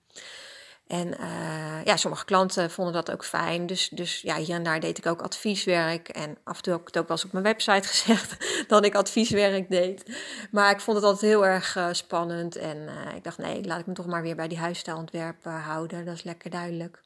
En 0.90 1.08
uh, 1.20 1.84
ja, 1.84 1.96
sommige 1.96 2.24
klanten 2.24 2.70
vonden 2.70 2.94
dat 2.94 3.10
ook 3.10 3.24
fijn. 3.24 3.66
Dus, 3.66 3.88
dus 3.88 4.20
ja, 4.20 4.36
hier 4.36 4.54
en 4.54 4.62
daar 4.62 4.80
deed 4.80 4.98
ik 4.98 5.06
ook 5.06 5.22
advieswerk. 5.22 6.08
En 6.08 6.38
af 6.44 6.56
en 6.56 6.62
toe 6.62 6.72
heb 6.72 6.80
ik 6.80 6.86
het 6.86 6.98
ook 6.98 7.08
wel 7.08 7.16
eens 7.16 7.26
op 7.26 7.32
mijn 7.32 7.44
website 7.44 7.88
gezegd 7.94 8.36
dat 8.68 8.84
ik 8.84 8.94
advieswerk 8.94 9.70
deed. 9.70 10.20
Maar 10.50 10.70
ik 10.70 10.80
vond 10.80 10.96
het 10.96 11.06
altijd 11.06 11.30
heel 11.30 11.46
erg 11.46 11.76
uh, 11.76 11.88
spannend. 11.92 12.56
En 12.56 12.76
uh, 12.76 13.14
ik 13.14 13.24
dacht, 13.24 13.38
nee, 13.38 13.64
laat 13.64 13.80
ik 13.80 13.86
me 13.86 13.92
toch 13.92 14.06
maar 14.06 14.22
weer 14.22 14.36
bij 14.36 14.48
die 14.48 14.58
huisstijlontwerpen 14.58 15.52
houden. 15.52 16.04
Dat 16.04 16.14
is 16.14 16.22
lekker 16.22 16.50
duidelijk. 16.50 17.00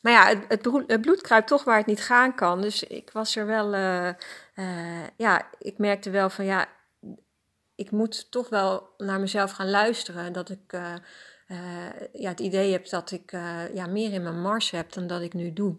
Maar 0.00 0.12
ja, 0.12 0.26
het, 0.26 0.44
het, 0.48 0.62
bloed, 0.62 0.84
het, 0.86 1.00
bloed 1.00 1.20
kruipt 1.20 1.48
toch 1.48 1.64
waar 1.64 1.76
het 1.76 1.86
niet 1.86 2.02
gaan 2.02 2.34
kan. 2.34 2.60
Dus 2.60 2.82
ik 2.82 3.10
was 3.12 3.36
er 3.36 3.46
wel, 3.46 3.74
ja, 5.16 5.48
ik 5.58 5.78
merkte 5.78 6.10
wel 6.10 6.30
van 6.30 6.44
ja, 6.44 6.66
ik 7.74 7.90
moet 7.90 8.30
toch 8.30 8.48
wel 8.48 8.94
naar 8.96 9.20
mezelf 9.20 9.50
gaan 9.50 9.70
luisteren. 9.70 10.32
Dat 10.32 10.50
ik 10.50 10.72
ja, 12.12 12.28
het 12.28 12.40
idee 12.40 12.72
heb 12.72 12.88
dat 12.88 13.10
ik 13.10 13.32
uh, 13.32 13.74
ja, 13.74 13.86
meer 13.86 14.12
in 14.12 14.22
mijn 14.22 14.40
mars 14.40 14.70
heb 14.70 14.92
dan 14.92 15.06
dat 15.06 15.22
ik 15.22 15.34
nu 15.34 15.52
doe. 15.52 15.76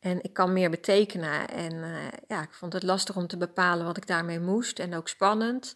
En 0.00 0.22
ik 0.22 0.32
kan 0.32 0.52
meer 0.52 0.70
betekenen. 0.70 1.48
En 1.48 1.72
uh, 1.72 2.06
ja, 2.28 2.42
ik 2.42 2.52
vond 2.52 2.72
het 2.72 2.82
lastig 2.82 3.16
om 3.16 3.26
te 3.26 3.36
bepalen 3.36 3.86
wat 3.86 3.96
ik 3.96 4.06
daarmee 4.06 4.40
moest. 4.40 4.78
En 4.78 4.94
ook 4.94 5.08
spannend. 5.08 5.74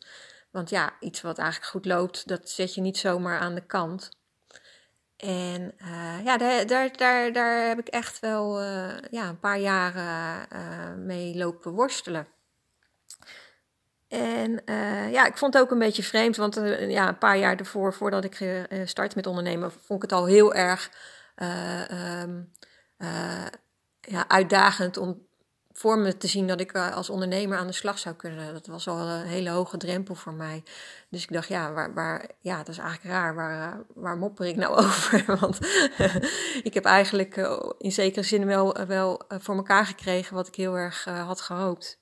Want 0.51 0.71
ja, 0.71 0.93
iets 1.01 1.21
wat 1.21 1.39
eigenlijk 1.39 1.71
goed 1.71 1.85
loopt, 1.85 2.29
dat 2.29 2.51
zet 2.51 2.75
je 2.75 2.81
niet 2.81 2.99
zomaar 2.99 3.39
aan 3.39 3.55
de 3.55 3.67
kant. 3.67 4.11
En 5.17 5.75
ja, 6.25 6.37
daar, 6.37 6.67
daar, 6.67 6.97
daar, 6.97 7.33
daar 7.33 7.69
heb 7.69 7.79
ik 7.79 7.89
echt 7.89 8.21
wel 8.21 8.63
ja, 9.11 9.29
een 9.29 9.41
paar 9.41 9.59
jaren 9.59 11.07
mee 11.07 11.37
lopen 11.37 11.73
worstelen. 11.73 12.27
En 14.09 14.63
uh, 14.65 15.13
ja, 15.13 15.27
ik 15.27 15.37
vond 15.37 15.55
het 15.55 15.63
ook 15.63 15.71
een 15.71 15.79
beetje 15.79 16.03
vreemd, 16.03 16.37
want 16.37 16.59
uh, 16.59 16.91
ja, 16.91 17.09
een 17.09 17.19
paar 17.19 17.39
jaar 17.39 17.57
ervoor, 17.57 17.95
voordat 17.95 18.25
ik 18.25 18.41
uh, 18.41 18.63
startte 18.85 19.17
met 19.17 19.27
ondernemen, 19.27 19.71
vond 19.71 20.03
ik 20.03 20.11
het 20.11 20.19
al 20.19 20.27
heel 20.27 20.55
erg 20.55 20.91
um, 22.23 22.53
ja, 24.01 24.29
uitdagend 24.29 24.97
om 24.97 25.25
voor 25.73 25.99
me 25.99 26.17
te 26.17 26.27
zien 26.27 26.47
dat 26.47 26.61
ik 26.61 26.77
als 26.77 27.11
ondernemer 27.11 27.59
aan 27.59 27.67
de 27.67 27.73
slag 27.73 27.99
zou 27.99 28.15
kunnen. 28.15 28.53
Dat 28.53 28.67
was 28.67 28.89
al 28.89 28.99
een 28.99 29.27
hele 29.27 29.51
hoge 29.51 29.77
drempel 29.77 30.15
voor 30.15 30.33
mij. 30.35 30.63
Dus 31.09 31.23
ik 31.23 31.33
dacht, 31.33 31.49
ja, 31.49 31.73
waar, 31.73 31.95
waar, 31.95 32.31
ja 32.41 32.57
dat 32.57 32.69
is 32.69 32.79
eigenlijk 32.79 33.15
raar. 33.15 33.35
Waar, 33.35 33.85
waar 33.95 34.17
mopper 34.17 34.47
ik 34.47 34.57
nou 34.57 34.77
over? 34.85 35.39
Want 35.41 35.59
ik 36.63 36.75
heb 36.75 36.85
eigenlijk 36.85 37.37
in 37.79 37.93
zekere 37.93 38.25
zin 38.25 38.47
wel, 38.47 38.87
wel 38.87 39.21
voor 39.29 39.57
elkaar 39.57 39.87
gekregen 39.87 40.35
wat 40.35 40.49
ik 40.49 40.55
heel 40.55 40.75
erg 40.75 41.05
had 41.05 41.41
gehoopt. 41.41 41.99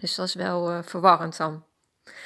Dus 0.00 0.14
dat 0.14 0.26
is 0.26 0.34
wel 0.34 0.70
uh, 0.70 0.78
verwarrend 0.82 1.36
dan. 1.36 1.64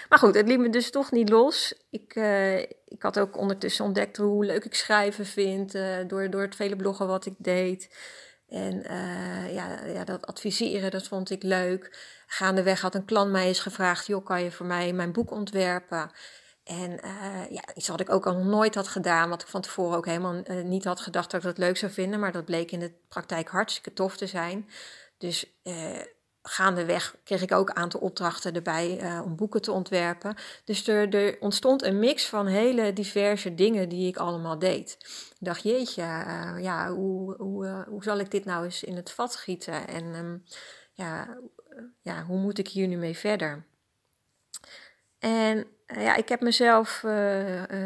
Maar 0.08 0.18
goed, 0.18 0.34
het 0.34 0.48
liet 0.48 0.58
me 0.58 0.70
dus 0.70 0.90
toch 0.90 1.10
niet 1.10 1.28
los. 1.28 1.74
Ik, 1.90 2.14
uh, 2.14 2.58
ik 2.60 2.98
had 2.98 3.18
ook 3.18 3.36
ondertussen 3.36 3.84
ontdekt 3.84 4.16
hoe 4.16 4.44
leuk 4.44 4.64
ik 4.64 4.74
schrijven 4.74 5.26
vind. 5.26 5.74
Uh, 5.74 5.96
door, 6.06 6.30
door 6.30 6.40
het 6.40 6.56
vele 6.56 6.76
bloggen 6.76 7.06
wat 7.06 7.26
ik 7.26 7.34
deed. 7.38 7.96
En 8.48 8.82
ja, 9.52 9.84
ja, 9.84 10.04
dat 10.04 10.26
adviseren, 10.26 10.90
dat 10.90 11.08
vond 11.08 11.30
ik 11.30 11.42
leuk. 11.42 11.98
Gaandeweg 12.26 12.80
had 12.80 12.94
een 12.94 13.04
klant 13.04 13.30
mij 13.30 13.46
eens 13.46 13.60
gevraagd: 13.60 14.06
joh, 14.06 14.24
kan 14.24 14.42
je 14.42 14.50
voor 14.50 14.66
mij 14.66 14.92
mijn 14.92 15.12
boek 15.12 15.30
ontwerpen? 15.30 16.10
En 16.64 16.90
ja, 17.50 17.62
iets 17.74 17.88
wat 17.88 18.00
ik 18.00 18.10
ook 18.10 18.26
al 18.26 18.36
nooit 18.36 18.74
had 18.74 18.88
gedaan, 18.88 19.28
wat 19.28 19.42
ik 19.42 19.48
van 19.48 19.60
tevoren 19.60 19.96
ook 19.96 20.06
helemaal 20.06 20.42
niet 20.64 20.84
had 20.84 21.00
gedacht 21.00 21.30
dat 21.30 21.40
ik 21.40 21.46
dat 21.46 21.58
leuk 21.58 21.76
zou 21.76 21.92
vinden. 21.92 22.20
Maar 22.20 22.32
dat 22.32 22.44
bleek 22.44 22.70
in 22.70 22.80
de 22.80 22.92
praktijk 23.08 23.48
hartstikke 23.48 23.92
tof 23.92 24.16
te 24.16 24.26
zijn. 24.26 24.68
Dus 25.18 25.46
gaandeweg 26.42 27.16
kreeg 27.24 27.42
ik 27.42 27.52
ook 27.52 27.68
een 27.68 27.76
aantal 27.76 28.00
opdrachten 28.00 28.54
erbij 28.54 29.02
uh, 29.02 29.20
om 29.24 29.36
boeken 29.36 29.62
te 29.62 29.72
ontwerpen. 29.72 30.34
Dus 30.64 30.88
er, 30.88 31.14
er, 31.14 31.36
ontstond 31.40 31.82
een 31.82 31.98
mix 31.98 32.28
van 32.28 32.46
hele 32.46 32.92
diverse 32.92 33.54
dingen 33.54 33.88
die 33.88 34.08
ik 34.08 34.16
allemaal 34.16 34.58
deed. 34.58 34.96
Ik 35.30 35.46
dacht, 35.46 35.62
jeetje, 35.62 36.02
uh, 36.02 36.54
ja, 36.60 36.90
hoe, 36.90 37.34
hoe, 37.36 37.66
uh, 37.66 37.80
hoe 37.86 38.02
zal 38.02 38.18
ik 38.18 38.30
dit 38.30 38.44
nou 38.44 38.64
eens 38.64 38.84
in 38.84 38.96
het 38.96 39.10
vat 39.10 39.36
gieten? 39.36 39.88
En 39.88 40.04
um, 40.04 40.44
ja, 40.92 41.38
ja, 42.00 42.24
hoe 42.24 42.38
moet 42.38 42.58
ik 42.58 42.68
hier 42.68 42.86
nu 42.86 42.96
mee 42.96 43.16
verder? 43.16 43.64
En 45.18 45.66
ja, 45.86 46.16
ik 46.16 46.28
heb 46.28 46.40
mezelf 46.40 46.98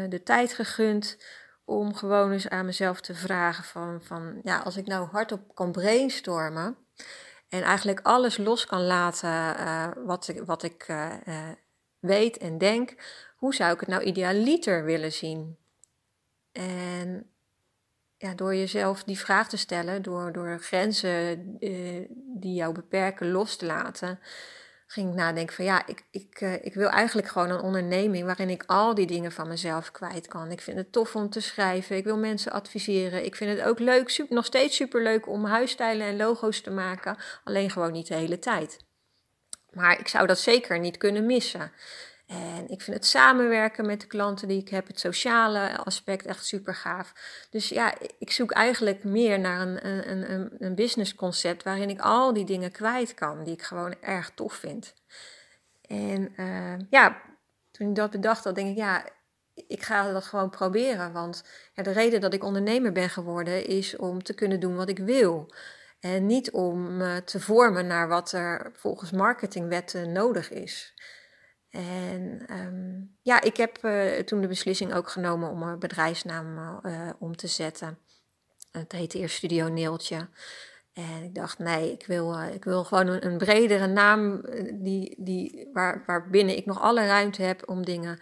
de 0.09 0.21
tijd 0.23 0.53
gegund 0.53 1.17
om 1.65 1.93
gewoon 1.93 2.31
eens 2.31 2.49
aan 2.49 2.65
mezelf 2.65 3.01
te 3.01 3.15
vragen 3.15 3.63
van, 3.63 4.01
van 4.01 4.39
ja, 4.43 4.59
als 4.59 4.77
ik 4.77 4.87
nou 4.87 5.07
hardop 5.07 5.55
kan 5.55 5.71
brainstormen 5.71 6.77
en 7.49 7.61
eigenlijk 7.61 7.99
alles 8.03 8.37
los 8.37 8.65
kan 8.65 8.81
laten 8.81 9.29
uh, 9.29 9.87
wat 10.05 10.27
ik, 10.27 10.43
wat 10.45 10.63
ik 10.63 10.87
uh, 10.87 11.13
uh, 11.27 11.49
weet 11.99 12.37
en 12.37 12.57
denk, 12.57 12.95
hoe 13.35 13.55
zou 13.55 13.73
ik 13.73 13.79
het 13.79 13.89
nou 13.89 14.03
idealiter 14.03 14.83
willen 14.83 15.13
zien? 15.13 15.57
En 16.51 17.29
ja, 18.17 18.33
door 18.33 18.55
jezelf 18.55 19.03
die 19.03 19.19
vraag 19.19 19.49
te 19.49 19.57
stellen, 19.57 20.01
door, 20.01 20.31
door 20.31 20.59
grenzen 20.59 21.57
die 22.39 22.53
jou 22.53 22.73
beperken 22.73 23.31
los 23.31 23.55
te 23.55 23.65
laten, 23.65 24.19
ging 24.87 25.09
ik 25.09 25.15
nadenken 25.15 25.55
van 25.55 25.65
ja, 25.65 25.87
ik, 25.87 26.03
ik, 26.11 26.41
uh, 26.41 26.65
ik 26.65 26.73
wil 26.73 26.89
eigenlijk 26.89 27.27
gewoon 27.27 27.49
een 27.49 27.61
onderneming 27.61 28.25
waarin 28.25 28.49
ik 28.49 28.63
al 28.65 28.93
die 28.93 29.07
dingen 29.07 29.31
van 29.31 29.47
mezelf 29.47 29.91
kwijt 29.91 30.27
kan. 30.27 30.51
Ik 30.51 30.61
vind 30.61 30.77
het 30.77 30.91
tof 30.91 31.15
om 31.15 31.29
te 31.29 31.39
schrijven, 31.39 31.95
ik 31.95 32.03
wil 32.03 32.17
mensen 32.17 32.51
adviseren. 32.51 33.25
Ik 33.25 33.35
vind 33.35 33.57
het 33.57 33.67
ook 33.67 33.79
leuk, 33.79 34.09
super, 34.09 34.35
nog 34.35 34.45
steeds 34.45 34.75
super 34.75 35.03
leuk 35.03 35.27
om 35.27 35.45
huisstijlen 35.45 36.07
en 36.07 36.17
logo's 36.17 36.61
te 36.61 36.71
maken, 36.71 37.17
alleen 37.43 37.69
gewoon 37.69 37.91
niet 37.91 38.07
de 38.07 38.15
hele 38.15 38.39
tijd. 38.39 38.85
Maar 39.71 39.99
ik 39.99 40.07
zou 40.07 40.27
dat 40.27 40.39
zeker 40.39 40.79
niet 40.79 40.97
kunnen 40.97 41.25
missen. 41.25 41.71
En 42.27 42.67
ik 42.67 42.81
vind 42.81 42.97
het 42.97 43.05
samenwerken 43.05 43.85
met 43.85 44.01
de 44.01 44.07
klanten 44.07 44.47
die 44.47 44.61
ik 44.61 44.69
heb, 44.69 44.87
het 44.87 44.99
sociale 44.99 45.77
aspect 45.77 46.25
echt 46.25 46.45
super 46.45 46.75
gaaf. 46.75 47.13
Dus 47.49 47.69
ja, 47.69 47.93
ik 48.19 48.31
zoek 48.31 48.51
eigenlijk 48.51 49.03
meer 49.03 49.39
naar 49.39 49.61
een, 49.61 49.87
een, 49.87 50.31
een, 50.31 50.51
een 50.59 50.75
businessconcept 50.75 51.63
waarin 51.63 51.89
ik 51.89 51.99
al 51.99 52.33
die 52.33 52.45
dingen 52.45 52.71
kwijt 52.71 53.13
kan, 53.13 53.43
die 53.43 53.53
ik 53.53 53.61
gewoon 53.61 53.95
erg 54.01 54.31
tof 54.35 54.53
vind. 54.53 54.93
En 55.81 56.33
uh, 56.37 56.73
ja, 56.89 57.21
toen 57.71 57.89
ik 57.89 57.95
dat 57.95 58.11
bedacht, 58.11 58.43
dan 58.43 58.53
denk 58.53 58.69
ik, 58.69 58.77
ja, 58.77 59.05
ik 59.53 59.83
ga 59.83 60.11
dat 60.11 60.25
gewoon 60.25 60.49
proberen. 60.49 61.11
Want 61.13 61.43
ja, 61.73 61.83
de 61.83 61.91
reden 61.91 62.21
dat 62.21 62.33
ik 62.33 62.43
ondernemer 62.43 62.91
ben 62.91 63.09
geworden 63.09 63.65
is 63.65 63.95
om 63.95 64.23
te 64.23 64.33
kunnen 64.33 64.59
doen 64.59 64.75
wat 64.75 64.89
ik 64.89 64.99
wil. 64.99 65.53
En 65.99 66.25
niet 66.25 66.51
om 66.51 66.97
me 66.97 67.23
te 67.23 67.39
vormen 67.39 67.87
naar 67.87 68.07
wat 68.07 68.31
er 68.31 68.71
volgens 68.73 69.11
marketingwetten 69.11 70.11
nodig 70.11 70.49
is. 70.51 70.93
En 71.77 72.45
um, 72.51 73.17
ja, 73.21 73.41
ik 73.41 73.57
heb 73.57 73.77
uh, 73.81 74.19
toen 74.19 74.41
de 74.41 74.47
beslissing 74.47 74.93
ook 74.93 75.09
genomen 75.09 75.49
om 75.49 75.61
een 75.61 75.79
bedrijfsnaam 75.79 76.79
uh, 76.85 77.09
om 77.19 77.35
te 77.35 77.47
zetten. 77.47 77.97
Het 78.71 78.91
heette 78.91 79.17
eerst 79.17 79.35
Studio 79.35 79.67
Neeltje. 79.67 80.27
En 80.93 81.23
ik 81.23 81.35
dacht, 81.35 81.59
nee, 81.59 81.91
ik 81.91 82.05
wil, 82.05 82.33
uh, 82.33 82.53
ik 82.53 82.63
wil 82.63 82.83
gewoon 82.83 83.07
een, 83.07 83.25
een, 83.25 83.37
bredere 83.37 83.87
naam 83.87 84.41
die, 84.73 85.15
die, 85.17 85.69
waar, 85.73 86.03
waarbinnen 86.05 86.57
ik 86.57 86.65
nog 86.65 86.81
alle 86.81 87.05
ruimte 87.05 87.41
heb 87.41 87.69
om 87.69 87.85
dingen 87.85 88.19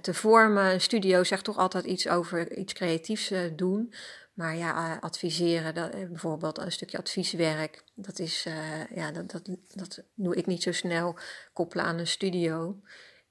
te 0.00 0.14
vormen. 0.14 0.72
Een 0.72 0.80
studio 0.80 1.24
zegt 1.24 1.44
toch 1.44 1.56
altijd 1.56 1.84
iets 1.84 2.08
over 2.08 2.56
iets 2.56 2.72
creatiefs 2.72 3.32
doen. 3.56 3.92
Maar 4.36 4.56
ja, 4.56 4.94
uh, 4.94 5.00
adviseren, 5.00 5.74
dat, 5.74 5.90
eh, 5.90 6.06
bijvoorbeeld 6.08 6.58
een 6.58 6.72
stukje 6.72 6.98
advieswerk, 6.98 7.84
dat, 7.94 8.18
is, 8.18 8.46
uh, 8.46 8.86
ja, 8.94 9.10
dat, 9.10 9.30
dat, 9.30 9.48
dat 9.74 10.02
doe 10.14 10.36
ik 10.36 10.46
niet 10.46 10.62
zo 10.62 10.72
snel 10.72 11.16
koppelen 11.52 11.84
aan 11.84 11.98
een 11.98 12.06
studio. 12.06 12.80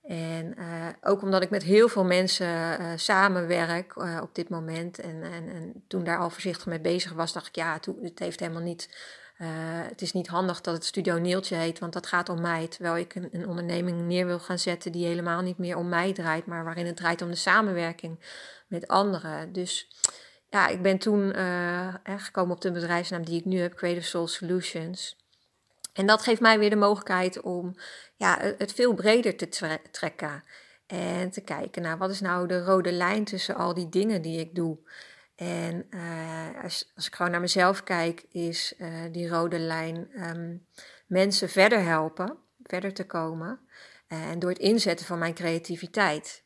En 0.07 0.55
ook 1.01 1.21
omdat 1.21 1.43
ik 1.43 1.50
met 1.50 1.63
heel 1.63 1.88
veel 1.88 2.03
mensen 2.03 3.00
samenwerk 3.00 3.95
op 4.21 4.35
dit 4.35 4.50
moment 4.50 5.00
en, 5.00 5.24
en, 5.24 5.50
en 5.50 5.83
toen 5.88 6.03
daar 6.03 6.17
al 6.17 6.29
voorzichtig 6.29 6.65
mee 6.65 6.79
bezig 6.79 7.12
was, 7.12 7.33
dacht 7.33 7.47
ik 7.47 7.55
ja, 7.55 7.79
het 8.01 8.19
heeft 8.19 8.39
helemaal 8.39 8.62
niet, 8.62 8.89
het 9.89 10.01
is 10.01 10.13
niet 10.13 10.27
handig 10.27 10.62
dat 10.62 10.74
het 10.74 10.85
Studio 10.85 11.17
Neeltje 11.17 11.55
heet, 11.55 11.79
want 11.79 11.93
dat 11.93 12.07
gaat 12.07 12.29
om 12.29 12.41
mij. 12.41 12.67
Terwijl 12.67 12.97
ik 12.97 13.15
een, 13.15 13.29
een 13.31 13.47
onderneming 13.47 14.01
neer 14.01 14.25
wil 14.25 14.39
gaan 14.39 14.59
zetten 14.59 14.91
die 14.91 15.05
helemaal 15.05 15.41
niet 15.41 15.57
meer 15.57 15.77
om 15.77 15.89
mij 15.89 16.13
draait, 16.13 16.45
maar 16.45 16.63
waarin 16.63 16.85
het 16.85 16.97
draait 16.97 17.21
om 17.21 17.29
de 17.29 17.35
samenwerking 17.35 18.19
met 18.67 18.88
anderen. 18.88 19.53
Dus 19.53 19.88
ja, 20.50 20.68
ik 20.68 20.82
ben 20.82 20.98
toen 20.98 21.38
uh, 21.38 21.94
gekomen 22.04 22.56
op 22.56 22.62
de 22.62 22.72
bedrijfsnaam 22.72 23.25
die 23.25 23.40
ik 23.40 23.46
nu 23.46 23.60
heb, 23.60 23.74
Creative 23.74 24.08
Soul 24.08 24.28
Solutions. 24.28 25.18
En 25.94 26.06
dat 26.06 26.22
geeft 26.22 26.42
mij 26.42 26.60
weer 26.60 26.70
de 26.70 26.75
mogelijkheid 26.75 27.42
om 27.42 27.75
ja, 28.16 28.40
het 28.58 28.74
veel 28.74 28.94
breder 28.94 29.36
te 29.36 29.80
trekken. 29.92 30.44
En 30.88 31.30
te 31.30 31.42
kijken 31.42 31.82
naar 31.82 31.98
wat 31.98 32.10
is 32.10 32.22
nou 32.22 32.48
de 32.48 32.64
rode 32.64 32.92
lijn 32.92 33.24
tussen 33.24 33.56
al 33.56 33.74
die 33.74 33.90
dingen 33.90 34.22
die 34.22 34.40
ik 34.40 34.56
doe. 34.56 34.78
En 35.36 35.88
uh, 35.90 36.64
als, 36.64 36.92
als, 36.96 37.08
ik 37.08 37.16
gewoon 37.16 37.32
naar 37.32 37.42
mezelf 37.42 37.84
kijk, 37.84 38.25
is 38.30 38.74
uh, 38.78 38.88
die 39.12 39.28
rode 39.28 39.60
lijn 39.60 40.08
um, 40.24 40.66
mensen 41.08 41.50
verder 41.50 41.84
helpen, 41.84 42.38
verder 42.64 42.94
te 42.94 43.06
komen. 43.06 43.60
En 44.08 44.40
door 44.40 44.50
het 44.50 44.60
inzetten 44.60 45.06
van 45.06 45.20
mijn 45.20 45.34
creativiteit. 45.34 46.42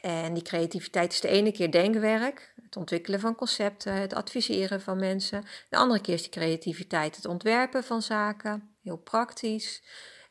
En 0.00 0.34
die 0.34 0.42
creativiteit 0.42 1.12
is 1.12 1.20
de 1.20 1.28
ene 1.28 1.52
keer 1.52 1.70
denkwerk, 1.70 2.52
het 2.62 2.76
ontwikkelen 2.76 3.20
van 3.20 3.34
concepten, 3.34 3.92
het 3.92 4.14
adviseren 4.14 4.80
van 4.80 4.98
mensen. 4.98 5.44
De 5.68 5.76
andere 5.76 6.00
keer 6.00 6.14
is 6.14 6.22
die 6.22 6.30
creativiteit 6.30 7.16
het 7.16 7.24
ontwerpen 7.24 7.84
van 7.84 8.02
zaken, 8.02 8.74
heel 8.82 8.96
praktisch. 8.96 9.82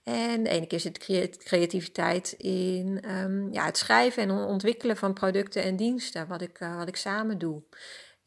En 0.03 0.43
de 0.43 0.49
ene 0.49 0.67
keer 0.67 0.79
zit 0.79 0.97
creativiteit 1.37 2.31
in 2.37 3.09
um, 3.09 3.53
ja, 3.53 3.65
het 3.65 3.77
schrijven 3.77 4.23
en 4.23 4.31
ontwikkelen 4.31 4.97
van 4.97 5.13
producten 5.13 5.63
en 5.63 5.75
diensten, 5.75 6.27
wat 6.27 6.41
ik, 6.41 6.59
uh, 6.59 6.77
wat 6.77 6.87
ik 6.87 6.95
samen 6.95 7.37
doe. 7.37 7.61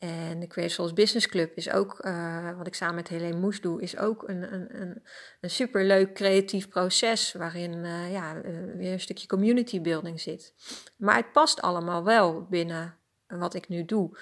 En 0.03 0.41
de 0.41 0.47
Creative 0.47 0.93
Business 0.93 1.29
Club 1.29 1.57
is 1.57 1.71
ook, 1.71 2.05
uh, 2.05 2.57
wat 2.57 2.67
ik 2.67 2.75
samen 2.75 2.95
met 2.95 3.09
Helene 3.09 3.39
Moes 3.39 3.61
doe, 3.61 3.83
is 3.83 3.97
ook 3.97 4.29
een, 4.29 4.53
een, 4.53 5.03
een, 5.41 5.51
superleuk 5.51 6.15
creatief 6.15 6.69
proces 6.69 7.33
waarin 7.33 7.73
uh, 7.75 8.13
ja, 8.13 8.41
weer 8.77 8.93
een 8.93 9.01
stukje 9.01 9.27
community 9.27 9.81
building 9.81 10.21
zit. 10.21 10.55
Maar 10.97 11.17
het 11.17 11.33
past 11.33 11.61
allemaal 11.61 12.05
wel 12.05 12.47
binnen 12.51 12.97
wat 13.27 13.55
ik 13.55 13.69
nu 13.69 13.85
doe. 13.85 14.19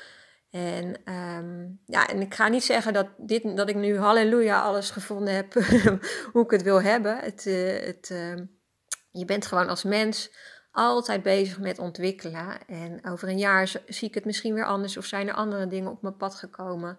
En, 0.51 1.15
um, 1.15 1.81
ja, 1.87 2.09
en 2.09 2.21
ik 2.21 2.35
ga 2.35 2.49
niet 2.49 2.65
zeggen 2.65 2.93
dat, 2.93 3.09
dit, 3.17 3.57
dat 3.57 3.69
ik 3.69 3.77
nu 3.77 3.99
halleluja 3.99 4.61
alles 4.61 4.91
gevonden 4.91 5.35
heb 5.35 5.53
hoe 6.33 6.45
ik 6.45 6.51
het 6.51 6.63
wil 6.63 6.83
hebben. 6.83 7.19
Het, 7.19 7.45
het, 7.85 8.11
uh, 8.13 8.37
je 9.11 9.25
bent 9.25 9.47
gewoon 9.47 9.69
als 9.69 9.85
mens 9.85 10.31
altijd 10.71 11.23
bezig 11.23 11.59
met 11.59 11.79
ontwikkelen. 11.79 12.67
En 12.67 13.07
over 13.07 13.29
een 13.29 13.39
jaar 13.39 13.73
zie 13.87 14.09
ik 14.09 14.15
het 14.15 14.25
misschien 14.25 14.55
weer 14.55 14.65
anders 14.65 14.97
of 14.97 15.05
zijn 15.05 15.29
er 15.29 15.35
andere 15.35 15.67
dingen 15.67 15.91
op 15.91 16.03
mijn 16.03 16.17
pad 16.17 16.35
gekomen. 16.35 16.99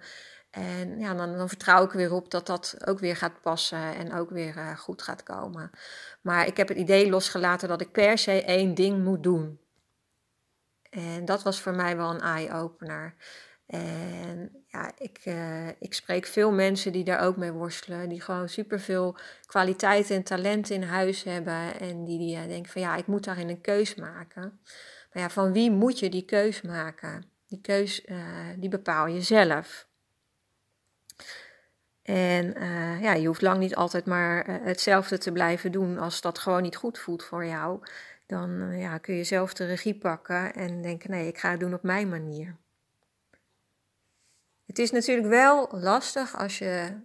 En 0.52 1.00
ja, 1.00 1.14
dan, 1.14 1.38
dan 1.38 1.48
vertrouw 1.48 1.84
ik 1.84 1.92
weer 1.92 2.14
op 2.14 2.32
dat 2.32 2.46
dat 2.46 2.76
ook 2.86 3.00
weer 3.00 3.16
gaat 3.16 3.42
passen 3.42 3.96
en 3.96 4.14
ook 4.14 4.30
weer 4.30 4.58
uh, 4.58 4.78
goed 4.78 5.02
gaat 5.02 5.24
komen. 5.24 5.72
Maar 6.22 6.48
ik 6.48 6.58
heb 6.58 6.68
het 6.68 6.78
idee 6.78 7.10
losgelaten 7.10 7.68
dat 7.68 7.82
ik 7.82 7.92
per 7.92 8.18
se 8.18 8.44
één 8.44 8.74
ding 8.74 9.04
moet 9.04 9.24
doen. 9.24 9.60
En 10.90 11.26
dat 11.26 11.44
was 11.44 11.62
voor 11.62 11.76
mij 11.76 11.98
wel 11.98 12.10
een 12.10 12.22
eye-opener. 12.22 13.16
En 13.72 14.64
ja, 14.68 14.92
ik, 14.98 15.22
uh, 15.26 15.68
ik 15.68 15.94
spreek 15.94 16.26
veel 16.26 16.52
mensen 16.52 16.92
die 16.92 17.04
daar 17.04 17.22
ook 17.22 17.38
mee 17.38 17.52
worstelen. 17.52 18.10
Die 18.10 18.22
gewoon 18.22 18.50
superveel 18.50 19.16
kwaliteit 19.46 20.10
en 20.10 20.24
talent 20.24 20.70
in 20.70 20.84
huis 20.84 21.24
hebben. 21.24 21.80
En 21.80 22.04
die, 22.04 22.18
die 22.18 22.38
uh, 22.38 22.48
denken 22.48 22.72
van 22.72 22.82
ja, 22.82 22.96
ik 22.96 23.08
moet 23.08 23.24
daarin 23.24 23.50
een 23.50 23.62
keus 23.62 23.96
maken. 23.96 24.60
Maar 25.14 25.24
ja, 25.24 25.30
van 25.30 25.52
wie 25.52 25.72
moet 25.72 26.00
je 26.00 26.10
die 26.10 26.26
keus 26.26 26.62
maken? 26.62 27.26
Die 27.48 27.62
keus, 27.62 28.06
uh, 28.06 28.18
die 28.58 28.70
bepaal 28.70 29.08
je 29.08 29.22
zelf. 29.22 29.90
En 32.02 32.54
ja, 33.02 33.14
je 33.14 33.28
hoeft 33.28 33.42
lang 33.42 33.60
niet 33.60 33.76
altijd 33.76 34.06
maar 34.06 34.62
hetzelfde 34.64 35.18
te 35.18 35.32
blijven 35.32 35.72
doen 35.72 35.98
als 35.98 36.22
dat 36.22 36.40
gewoon 36.40 36.62
niet 36.62 36.76
goed 36.76 37.00
voelt 37.00 37.24
voor 37.24 37.46
jou 37.46 37.80
dan 38.32 38.62
eh, 38.62 38.80
ja, 38.80 38.98
kun 38.98 39.16
je 39.16 39.24
zelf 39.24 39.54
de 39.54 39.66
regie 39.66 39.98
pakken 39.98 40.54
en 40.54 40.82
denken: 40.82 41.12
nee, 41.12 41.28
ik 41.28 41.38
ga 41.38 41.52
het 41.52 41.60
doen 41.60 41.74
op 41.74 41.84
mijn 41.84 42.10
manier. 42.10 42.56
Het 44.72 44.80
is 44.80 44.92
natuurlijk 44.92 45.28
wel 45.28 45.70
lastig 45.72 46.38
als 46.38 46.58
je, 46.58 47.02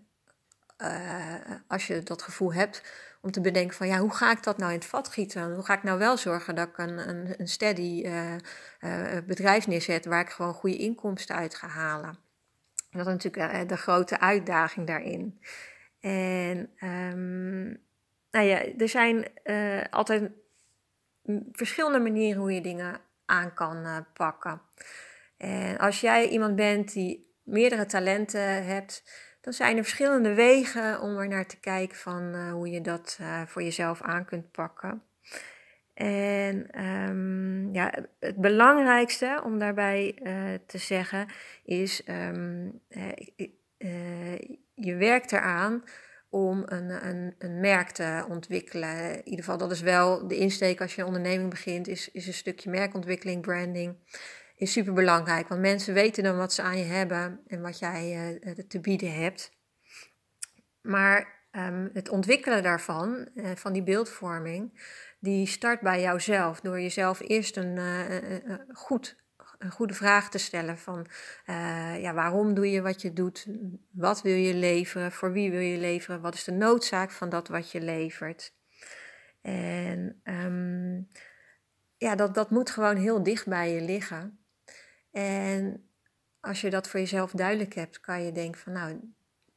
uh, 0.78 1.34
als 1.66 1.86
je 1.86 2.02
dat 2.02 2.22
gevoel 2.22 2.52
hebt 2.52 2.82
om 3.20 3.30
te 3.30 3.40
bedenken 3.40 3.76
van 3.76 3.86
ja, 3.86 3.98
hoe 3.98 4.14
ga 4.14 4.30
ik 4.30 4.42
dat 4.42 4.58
nou 4.58 4.72
in 4.72 4.78
het 4.78 4.86
vat 4.86 5.08
gieten? 5.08 5.54
Hoe 5.54 5.64
ga 5.64 5.74
ik 5.74 5.82
nou 5.82 5.98
wel 5.98 6.16
zorgen 6.16 6.54
dat 6.54 6.68
ik 6.68 6.78
een, 6.78 7.08
een, 7.08 7.34
een 7.40 7.48
steady 7.48 8.02
uh, 8.04 8.34
uh, 8.80 9.18
bedrijf 9.26 9.66
neerzet 9.66 10.04
waar 10.04 10.20
ik 10.20 10.30
gewoon 10.30 10.52
goede 10.54 10.76
inkomsten 10.76 11.36
uit 11.36 11.54
ga 11.54 11.66
halen? 11.66 12.18
En 12.90 12.98
dat 12.98 13.06
is 13.06 13.12
natuurlijk 13.12 13.68
de 13.68 13.76
grote 13.76 14.20
uitdaging 14.20 14.86
daarin. 14.86 15.40
En 16.00 16.70
um, 16.80 17.80
nou 18.30 18.46
ja, 18.46 18.64
er 18.78 18.88
zijn 18.88 19.24
altijd 19.90 20.30
verschillende 21.52 21.98
manieren 21.98 22.40
hoe 22.40 22.52
je 22.52 22.60
dingen 22.60 23.00
aan 23.24 23.54
kan 23.54 24.06
pakken. 24.12 24.60
En 25.36 25.78
als 25.78 26.00
jij 26.00 26.28
iemand 26.28 26.56
bent 26.56 26.92
die 26.92 27.25
meerdere 27.46 27.86
talenten 27.86 28.64
hebt, 28.64 29.02
dan 29.40 29.52
zijn 29.52 29.76
er 29.76 29.82
verschillende 29.82 30.34
wegen 30.34 31.00
om 31.00 31.18
er 31.18 31.28
naar 31.28 31.46
te 31.46 31.60
kijken 31.60 31.96
van 31.96 32.50
hoe 32.50 32.70
je 32.70 32.80
dat 32.80 33.18
voor 33.46 33.62
jezelf 33.62 34.02
aan 34.02 34.24
kunt 34.24 34.50
pakken. 34.50 35.02
En 35.94 36.70
ehm, 36.70 37.72
ja, 37.74 37.92
het 38.20 38.36
belangrijkste 38.36 39.40
om 39.44 39.58
daarbij 39.58 40.18
te 40.66 40.78
zeggen 40.78 41.26
is, 41.64 42.02
um, 42.08 42.80
je 44.74 44.94
werkt 44.94 45.32
eraan 45.32 45.84
om 46.36 46.62
een, 46.66 47.06
een, 47.08 47.34
een 47.38 47.60
merk 47.60 47.90
te 47.90 48.24
ontwikkelen. 48.28 49.10
In 49.10 49.24
ieder 49.24 49.44
geval, 49.44 49.58
dat 49.58 49.70
is 49.70 49.80
wel 49.80 50.28
de 50.28 50.36
insteek 50.36 50.80
als 50.80 50.94
je 50.94 51.00
een 51.00 51.06
onderneming 51.06 51.50
begint, 51.50 51.88
is, 51.88 52.10
is 52.10 52.26
een 52.26 52.32
stukje 52.32 52.70
merkontwikkeling, 52.70 53.42
branding. 53.42 53.94
Is 54.56 54.72
super 54.72 54.92
belangrijk, 54.92 55.48
want 55.48 55.60
mensen 55.60 55.94
weten 55.94 56.22
dan 56.22 56.36
wat 56.36 56.52
ze 56.52 56.62
aan 56.62 56.78
je 56.78 56.84
hebben 56.84 57.40
en 57.46 57.60
wat 57.60 57.78
jij 57.78 58.38
uh, 58.42 58.52
te 58.52 58.80
bieden 58.80 59.14
hebt. 59.14 59.52
Maar 60.80 61.44
um, 61.52 61.90
het 61.92 62.08
ontwikkelen 62.08 62.62
daarvan, 62.62 63.28
uh, 63.34 63.50
van 63.54 63.72
die 63.72 63.82
beeldvorming, 63.82 64.80
die 65.20 65.46
start 65.46 65.80
bij 65.80 66.00
jouzelf. 66.00 66.60
Door 66.60 66.80
jezelf 66.80 67.20
eerst 67.20 67.56
een 67.56 67.78
goed 68.72 69.24
een 69.58 69.70
goede 69.70 69.94
vraag 69.94 70.30
te 70.30 70.38
stellen 70.38 70.78
van 70.78 71.06
ja, 72.00 72.14
waarom 72.14 72.54
doe 72.54 72.70
je 72.70 72.82
wat 72.82 73.02
je 73.02 73.12
doet? 73.12 73.46
Wat 73.90 74.22
wil 74.22 74.34
je 74.34 74.54
leveren? 74.54 75.12
Voor 75.12 75.32
wie 75.32 75.50
wil 75.50 75.60
je 75.60 75.78
leveren? 75.78 76.20
Wat 76.20 76.34
is 76.34 76.44
de 76.44 76.52
noodzaak 76.52 77.10
van 77.10 77.28
dat 77.28 77.48
wat 77.48 77.70
je 77.70 77.80
levert? 77.80 78.54
En 79.42 80.20
um, 80.24 81.08
ja, 81.96 82.14
dat, 82.14 82.34
dat 82.34 82.50
moet 82.50 82.70
gewoon 82.70 82.96
heel 82.96 83.22
dicht 83.22 83.46
bij 83.46 83.72
je 83.72 83.80
liggen. 83.80 84.45
En 85.16 85.88
als 86.40 86.60
je 86.60 86.70
dat 86.70 86.88
voor 86.88 87.00
jezelf 87.00 87.30
duidelijk 87.30 87.74
hebt, 87.74 88.00
kan 88.00 88.22
je 88.22 88.32
denken 88.32 88.60
van 88.60 88.72
nou, 88.72 89.14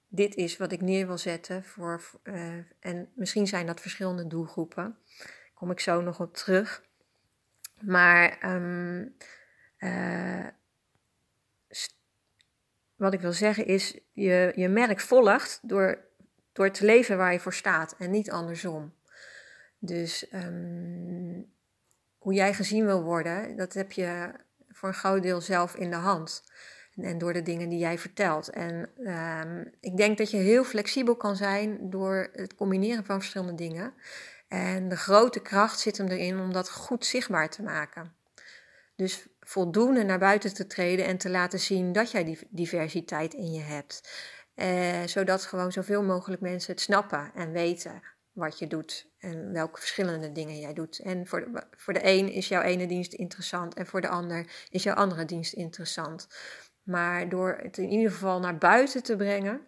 dit 0.07 0.35
is 0.35 0.57
wat 0.57 0.71
ik 0.71 0.81
neer 0.81 1.07
wil 1.07 1.17
zetten 1.17 1.63
voor, 1.63 2.03
uh, 2.23 2.53
en 2.79 3.09
misschien 3.15 3.47
zijn 3.47 3.65
dat 3.65 3.81
verschillende 3.81 4.27
doelgroepen. 4.27 4.97
Daar 5.17 5.51
kom 5.53 5.71
ik 5.71 5.79
zo 5.79 6.01
nog 6.01 6.19
op 6.19 6.33
terug. 6.33 6.83
Maar 7.81 8.53
um, 8.55 9.15
uh, 9.79 10.47
wat 12.95 13.13
ik 13.13 13.21
wil 13.21 13.33
zeggen 13.33 13.65
is, 13.65 13.99
je, 14.11 14.51
je 14.55 14.67
merk 14.67 14.99
volgt 14.99 15.59
door, 15.63 16.05
door 16.51 16.71
te 16.71 16.85
leven 16.85 17.17
waar 17.17 17.33
je 17.33 17.39
voor 17.39 17.53
staat 17.53 17.95
en 17.97 18.11
niet 18.11 18.31
andersom. 18.31 18.93
Dus 19.79 20.33
um, 20.33 21.53
hoe 22.17 22.33
jij 22.33 22.53
gezien 22.53 22.85
wil 22.85 23.03
worden, 23.03 23.55
dat 23.55 23.73
heb 23.73 23.91
je 23.91 24.31
voor 24.79 24.89
een 24.89 24.95
groot 24.95 25.23
deel 25.23 25.41
zelf 25.41 25.75
in 25.75 25.89
de 25.89 25.95
hand. 25.95 26.43
En, 26.95 27.17
door 27.17 27.33
de 27.33 27.41
dingen 27.41 27.69
die 27.69 27.79
jij 27.79 27.97
vertelt. 27.97 28.49
En 28.49 28.89
um, 28.97 29.71
ik 29.79 29.97
denk 29.97 30.17
dat 30.17 30.31
je 30.31 30.37
heel 30.37 30.63
flexibel 30.63 31.15
kan 31.15 31.35
zijn 31.35 31.89
door 31.89 32.29
het 32.33 32.55
combineren 32.55 33.05
van 33.05 33.19
verschillende 33.19 33.55
dingen. 33.55 33.93
En 34.47 34.89
de 34.89 34.97
grote 34.97 35.39
kracht 35.39 35.79
zit 35.79 35.97
hem 35.97 36.07
erin 36.07 36.39
om 36.39 36.53
dat 36.53 36.71
goed 36.71 37.05
zichtbaar 37.05 37.49
te 37.49 37.63
maken. 37.63 38.13
Dus 38.95 39.27
voldoende 39.39 40.03
naar 40.03 40.19
buiten 40.19 40.53
te 40.53 40.67
treden 40.67 41.05
en 41.05 41.17
te 41.17 41.29
laten 41.29 41.59
zien 41.59 41.91
dat 41.91 42.11
jij 42.11 42.23
die 42.23 42.39
diversiteit 42.49 43.33
in 43.33 43.51
je 43.51 43.61
hebt. 43.61 44.09
Eh, 44.55 45.03
zodat 45.05 45.45
gewoon 45.45 45.71
zoveel 45.71 46.03
mogelijk 46.03 46.41
mensen 46.41 46.71
het 46.71 46.81
snappen 46.81 47.31
en 47.35 47.51
weten 47.51 48.01
wat 48.33 48.59
je 48.59 48.67
doet 48.67 49.07
en 49.19 49.51
welke 49.51 49.79
verschillende 49.79 50.31
dingen 50.31 50.59
jij 50.59 50.73
doet. 50.73 50.99
En 50.99 51.27
voor 51.27 51.39
de, 51.39 51.63
voor 51.77 51.93
de 51.93 51.99
een 52.03 52.31
is 52.31 52.47
jouw 52.47 52.61
ene 52.61 52.87
dienst 52.87 53.13
interessant 53.13 53.73
en 53.73 53.85
voor 53.85 54.01
de 54.01 54.07
ander 54.07 54.67
is 54.69 54.83
jouw 54.83 54.95
andere 54.95 55.25
dienst 55.25 55.53
interessant. 55.53 56.27
Maar 56.83 57.29
door 57.29 57.59
het 57.61 57.77
in 57.77 57.89
ieder 57.89 58.11
geval 58.11 58.39
naar 58.39 58.57
buiten 58.57 59.03
te 59.03 59.15
brengen, 59.15 59.61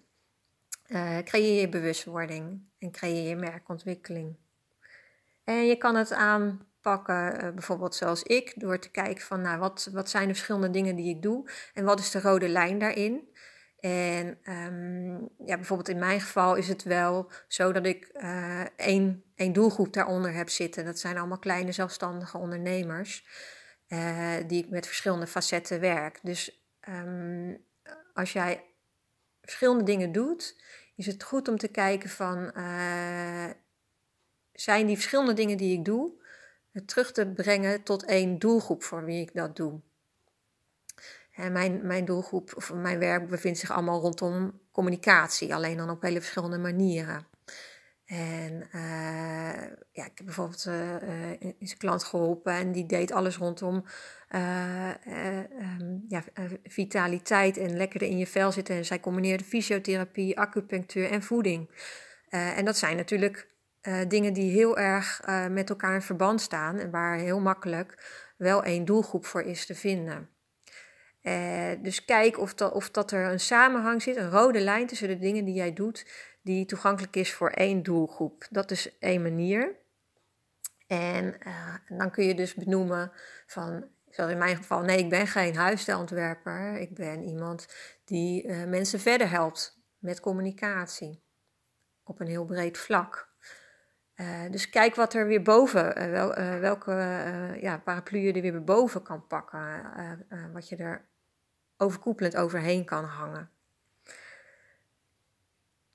uh, 0.88 1.18
creëer 1.18 1.62
je 1.62 1.70
bewustwording 1.70 2.62
en 2.80 2.92
creëer 2.92 3.30
je 3.30 3.36
merkontwikkeling. 3.36 4.36
En 5.44 5.66
je 5.66 5.76
kan 5.76 5.96
het 5.96 6.12
aan 6.12 6.68
pakken, 6.82 7.46
uh, 7.46 7.52
bijvoorbeeld 7.52 7.96
zoals 7.96 8.24
ik, 8.24 8.54
door 8.56 8.80
te 8.80 8.92
kijken 8.92 9.24
van 9.24 9.42
nou, 9.42 9.60
wat, 9.60 9.90
wat 9.92 10.10
zijn 10.10 10.28
de 10.28 10.34
verschillende 10.34 10.70
dingen 10.70 10.96
die 10.96 11.16
ik 11.16 11.22
doe 11.22 11.50
en 11.74 11.84
wat 11.84 12.00
is 12.00 12.12
de 12.12 12.22
rode 12.22 12.50
lijn 12.50 12.80
daarin. 12.80 13.30
En 13.82 14.38
um, 14.44 15.30
ja, 15.46 15.56
bijvoorbeeld 15.56 15.90
in 15.90 16.00
mijn 16.00 16.22
geval 16.22 16.56
is 16.56 16.68
het 16.68 16.84
wel 16.84 17.32
zo 17.48 17.72
dat 17.72 17.86
ik 17.86 18.10
uh, 18.14 18.62
één, 18.76 19.24
één 19.36 19.54
doelgroep 19.54 19.94
daaronder 19.94 20.34
heb 20.34 20.50
zitten. 20.50 20.86
Dat 20.86 21.00
zijn 21.00 21.18
allemaal 21.18 21.40
kleine 21.40 21.72
zelfstandige 21.72 22.38
ondernemers 22.38 23.26
uh, 23.88 24.36
die 24.48 24.64
ik 24.64 24.70
met 24.70 24.86
verschillende 24.86 25.28
facetten 25.28 25.80
werk. 25.80 26.20
Dus 26.24 26.66
um, 26.90 27.66
als 28.14 28.34
jij 28.34 28.66
verschillende 29.42 29.84
dingen 29.84 30.12
doet, 30.12 30.62
is 30.96 31.06
het 31.06 31.24
goed 31.24 31.48
om 31.48 31.58
te 31.58 31.68
kijken 31.68 32.10
van 32.10 32.52
zijn 34.52 34.86
die 34.86 34.96
verschillende 34.96 35.34
dingen 35.34 35.58
die 35.58 35.78
ik 35.78 35.86
doe, 35.86 36.14
terug 36.86 37.12
te 37.12 37.28
brengen 37.28 37.84
tot 37.84 38.06
één 38.06 38.40
doelgroep 38.40 38.84
voor 38.84 39.06
wie 39.06 39.22
ik 39.22 39.34
dat 39.34 39.56
doe. 39.56 39.82
En 41.42 41.52
mijn, 41.52 41.88
mijn 41.88 42.06
doelgroep 42.06 42.54
of 42.56 42.74
mijn 42.74 43.00
werk 43.00 43.30
bevindt 43.30 43.60
zich 43.60 43.72
allemaal 43.72 44.02
rondom 44.02 44.60
communicatie, 44.72 45.56
alleen 45.56 45.78
dan 45.78 45.90
op 45.90 46.02
hele 46.02 46.20
verschillende 46.20 46.58
manieren. 46.58 47.28
En 48.06 48.68
uh, 48.76 49.62
ja, 49.92 50.06
ik 50.06 50.12
heb 50.16 50.26
bijvoorbeeld 50.26 50.66
uh, 50.66 50.90
uh, 50.92 51.32
een 51.40 51.78
klant 51.78 52.04
geholpen 52.04 52.54
en 52.54 52.72
die 52.72 52.86
deed 52.86 53.12
alles 53.12 53.38
rondom 53.38 53.86
um, 54.36 56.06
ja, 56.08 56.24
vitaliteit 56.64 57.58
en 57.58 57.78
lekker 57.78 58.02
in 58.02 58.18
je 58.18 58.28
vel 58.28 58.52
zitten. 58.52 58.76
En 58.76 58.86
zij 58.86 59.00
combineerde 59.00 59.44
fysiotherapie, 59.44 60.40
acupunctuur 60.40 61.10
en 61.12 61.24
voeding. 61.24 61.70
en 62.30 62.66
dat 62.66 62.78
zijn 62.78 62.98
natuurlijk 62.98 63.50
dingen 64.08 64.34
die 64.34 64.52
heel 64.52 64.78
erg 64.78 65.22
met 65.50 65.70
elkaar 65.70 65.94
in 65.94 66.02
verband 66.02 66.42
staan 66.42 66.78
en 66.78 66.92
waar 66.92 67.18
heel 67.18 67.40
makkelijk 67.40 68.04
wel 68.38 68.64
één 68.64 68.86
doelgroep 68.86 69.26
voor 69.26 69.42
is 69.42 69.66
te 69.66 69.76
vinden. 69.76 70.30
Uh, 71.22 71.72
dus 71.82 72.06
kijk 72.06 72.40
of, 72.40 72.62
of 72.62 72.92
dat 72.92 73.12
er 73.12 73.32
een 73.32 73.40
samenhang 73.40 74.02
zit, 74.02 74.16
een 74.16 74.30
rode 74.30 74.60
lijn 74.60 74.88
tussen 74.88 75.08
de 75.08 75.18
dingen 75.18 75.46
die 75.46 75.54
jij 75.54 75.74
doet, 75.74 76.06
die 76.42 76.66
toegankelijk 76.66 77.16
is 77.16 77.34
voor 77.34 77.50
één 77.50 77.84
doelgroep. 77.84 78.48
Dat 78.50 78.72
is 78.72 78.98
één 79.00 79.22
manier. 79.22 79.76
En 80.88 81.38
dan 81.88 82.12
kun 82.12 82.26
je 82.26 82.36
dus 82.36 82.54
benoemen 82.54 83.12
van, 83.46 83.88
zoals 84.10 84.32
in 84.32 84.38
mijn 84.38 84.56
geval, 84.56 84.82
nee, 84.82 84.98
ik 84.98 85.10
ben 85.10 85.28
geen 85.28 85.56
huisstijlontwerper. 85.56 86.80
Ik 86.80 86.94
ben 86.94 87.24
iemand 87.24 87.68
die 88.06 88.54
mensen 88.54 89.00
verder 89.00 89.30
helpt 89.30 89.80
met 89.98 90.20
communicatie 90.20 91.24
op 92.04 92.20
een 92.20 92.28
heel 92.28 92.46
breed 92.46 92.78
vlak. 92.78 93.30
Dus 94.52 94.70
kijk 94.70 94.96
wat 94.96 95.14
er 95.14 95.28
weer 95.28 95.42
boven, 95.42 96.12
wel, 96.12 96.34
welke 96.60 96.92
ja, 97.62 97.78
paraplu 97.78 98.20
je 98.20 98.34
er 98.34 98.42
weer 98.42 98.64
boven 98.64 99.04
kan 99.04 99.28
pakken. 99.28 99.84
wat 100.54 100.70
je 100.70 100.76
er 100.76 101.10
overkoepelend 101.82 102.36
overheen 102.36 102.86
kan 102.86 103.04
hangen. 103.04 103.50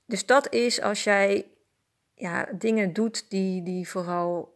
Dus 0.05 0.25
dat 0.25 0.53
is 0.53 0.81
als 0.81 1.03
jij 1.03 1.51
ja, 2.13 2.47
dingen 2.53 2.93
doet 2.93 3.29
die, 3.29 3.63
die 3.63 3.89
vooral 3.89 4.53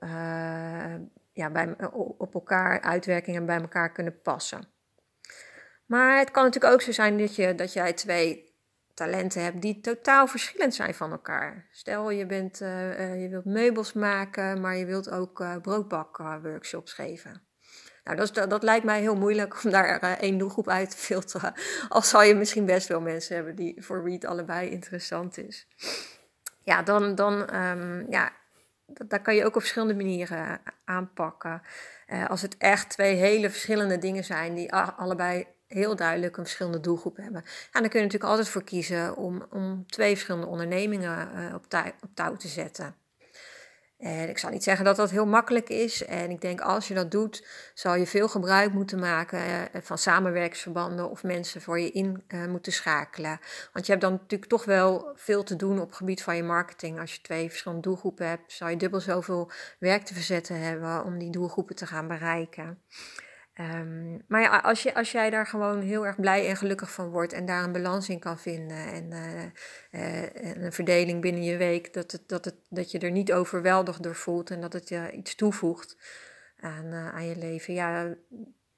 ja, 1.33 1.49
bij, 1.51 1.75
op 2.17 2.33
elkaar 2.33 2.81
uitwerkingen 2.81 3.45
bij 3.45 3.61
elkaar 3.61 3.91
kunnen 3.91 4.21
passen. 4.21 4.67
Maar 5.85 6.17
het 6.17 6.31
kan 6.31 6.43
natuurlijk 6.43 6.73
ook 6.73 6.81
zo 6.81 6.91
zijn 6.91 7.17
dat, 7.17 7.35
je, 7.35 7.55
dat 7.55 7.73
jij 7.73 7.93
twee 7.93 8.53
talenten 8.93 9.43
hebt 9.43 9.61
die 9.61 9.79
totaal 9.79 10.27
verschillend 10.27 10.75
zijn 10.75 10.93
van 10.93 11.11
elkaar. 11.11 11.67
Stel, 11.71 12.09
je, 12.09 12.25
bent, 12.25 12.61
uh, 12.61 13.21
je 13.21 13.29
wilt 13.29 13.45
meubels 13.45 13.93
maken, 13.93 14.61
maar 14.61 14.75
je 14.75 14.85
wilt 14.85 15.09
ook 15.09 15.39
uh, 15.39 15.57
broodbakworkshops 15.57 16.93
geven. 16.93 17.41
Nou, 18.15 18.31
dat, 18.33 18.49
dat, 18.49 18.63
lijkt 18.63 18.85
mij 18.85 18.99
heel 18.99 19.15
moeilijk 19.15 19.63
om 19.63 19.71
daar 19.71 20.03
uh, 20.03 20.11
één 20.11 20.37
doelgroep 20.37 20.69
uit 20.69 20.89
te 20.89 20.97
filteren. 20.97 21.53
Al 21.89 22.01
zal 22.01 22.23
je 22.23 22.35
misschien 22.35 22.65
best 22.65 22.87
wel 22.87 23.01
mensen 23.01 23.35
hebben 23.35 23.55
die, 23.55 23.75
voor 23.79 24.09
het 24.09 24.25
allebei 24.25 24.69
interessant 24.69 25.37
is. 25.37 25.67
Ja, 26.63 26.83
dan, 26.83 27.15
dan 27.15 27.55
um, 27.55 28.05
ja, 28.09 28.31
dat, 28.85 29.21
kan 29.21 29.35
je 29.35 29.45
ook 29.45 29.55
op 29.55 29.61
verschillende 29.61 29.95
manieren 29.95 30.61
aanpakken. 30.85 31.61
als 32.27 32.41
het 32.41 32.57
echt 32.57 32.89
twee 32.89 33.15
hele 33.15 33.49
verschillende 33.49 33.97
dingen 33.97 34.23
zijn 34.23 34.53
die 34.55 34.73
allebei 34.73 35.47
heel 35.67 35.95
duidelijk 35.95 36.37
een 36.37 36.43
verschillende 36.43 36.79
doelgroep 36.79 37.17
hebben. 37.17 37.43
En 37.71 37.81
dan 37.81 37.89
kun 37.89 37.99
je 37.99 38.05
natuurlijk 38.05 38.31
altijd 38.31 38.49
voor 38.49 38.63
kiezen 38.63 39.15
om, 39.15 39.45
om 39.49 39.85
twee 39.87 40.13
verschillende 40.13 40.47
ondernemingen 40.47 41.29
op, 41.53 41.65
op, 42.01 42.09
touw 42.13 42.35
te 42.35 42.47
zetten. 42.47 42.95
En 44.01 44.29
ik 44.29 44.37
zal 44.37 44.49
niet 44.49 44.63
zeggen 44.63 44.85
dat 44.85 44.95
dat 44.95 45.09
heel 45.09 45.25
makkelijk 45.25 45.69
is. 45.69 46.05
En 46.05 46.29
ik 46.29 46.41
denk 46.41 46.61
als 46.61 46.87
je 46.87 46.93
dat 46.93 47.11
doet, 47.11 47.47
zal 47.73 47.95
je 47.95 48.07
veel 48.07 48.27
gebruik 48.27 48.73
moeten 48.73 48.99
maken 48.99 49.39
uh, 49.39 49.81
van 49.81 49.97
samenwerksverbanden 49.97 51.09
of 51.09 51.23
mensen 51.23 51.61
voor 51.61 51.79
je 51.79 51.91
in 51.91 52.23
uh, 52.27 52.45
moeten 52.45 52.71
schakelen. 52.71 53.39
Want 53.73 53.85
je 53.85 53.91
hebt 53.91 54.03
dan 54.03 54.11
natuurlijk 54.11 54.49
toch 54.49 54.65
wel 54.65 55.11
veel 55.15 55.43
te 55.43 55.55
doen 55.55 55.79
op 55.79 55.87
het 55.87 55.95
gebied 55.95 56.23
van 56.23 56.35
je 56.35 56.43
marketing. 56.43 56.99
Als 56.99 57.15
je 57.15 57.21
twee 57.21 57.49
verschillende 57.49 57.87
doelgroepen 57.87 58.27
hebt, 58.27 58.51
zal 58.51 58.67
je 58.67 58.77
dubbel 58.77 58.99
zoveel 58.99 59.51
werk 59.79 60.03
te 60.03 60.13
verzetten 60.13 60.59
hebben 60.59 61.03
om 61.03 61.19
die 61.19 61.31
doelgroepen 61.31 61.75
te 61.75 61.87
gaan 61.87 62.07
bereiken. 62.07 62.81
Ehm, 63.61 64.17
maar 64.27 64.41
ja, 64.41 64.57
als, 64.57 64.83
je, 64.83 64.93
als 64.93 65.11
jij 65.11 65.29
daar 65.29 65.47
gewoon 65.47 65.81
heel 65.81 66.05
erg 66.05 66.15
blij 66.19 66.47
en 66.47 66.55
gelukkig 66.55 66.91
van 66.91 67.09
wordt 67.09 67.33
en 67.33 67.45
daar 67.45 67.63
een 67.63 67.71
balans 67.71 68.09
in 68.09 68.19
kan 68.19 68.39
vinden 68.39 68.77
en, 68.77 69.11
en 69.91 70.63
een 70.63 70.71
verdeling 70.71 71.21
binnen 71.21 71.43
je 71.43 71.57
week, 71.57 71.93
dat, 71.93 72.11
het, 72.11 72.29
dat, 72.29 72.45
het, 72.45 72.55
dat 72.69 72.91
je 72.91 72.99
er 72.99 73.11
niet 73.11 73.33
overweldigd 73.33 74.03
door 74.03 74.15
voelt 74.15 74.49
en 74.49 74.61
dat 74.61 74.73
het 74.73 74.89
je 74.89 75.11
iets 75.11 75.35
toevoegt 75.35 75.97
aan, 76.59 76.93
aan 76.93 77.25
je 77.25 77.35
leven, 77.35 77.73
ja, 77.73 78.15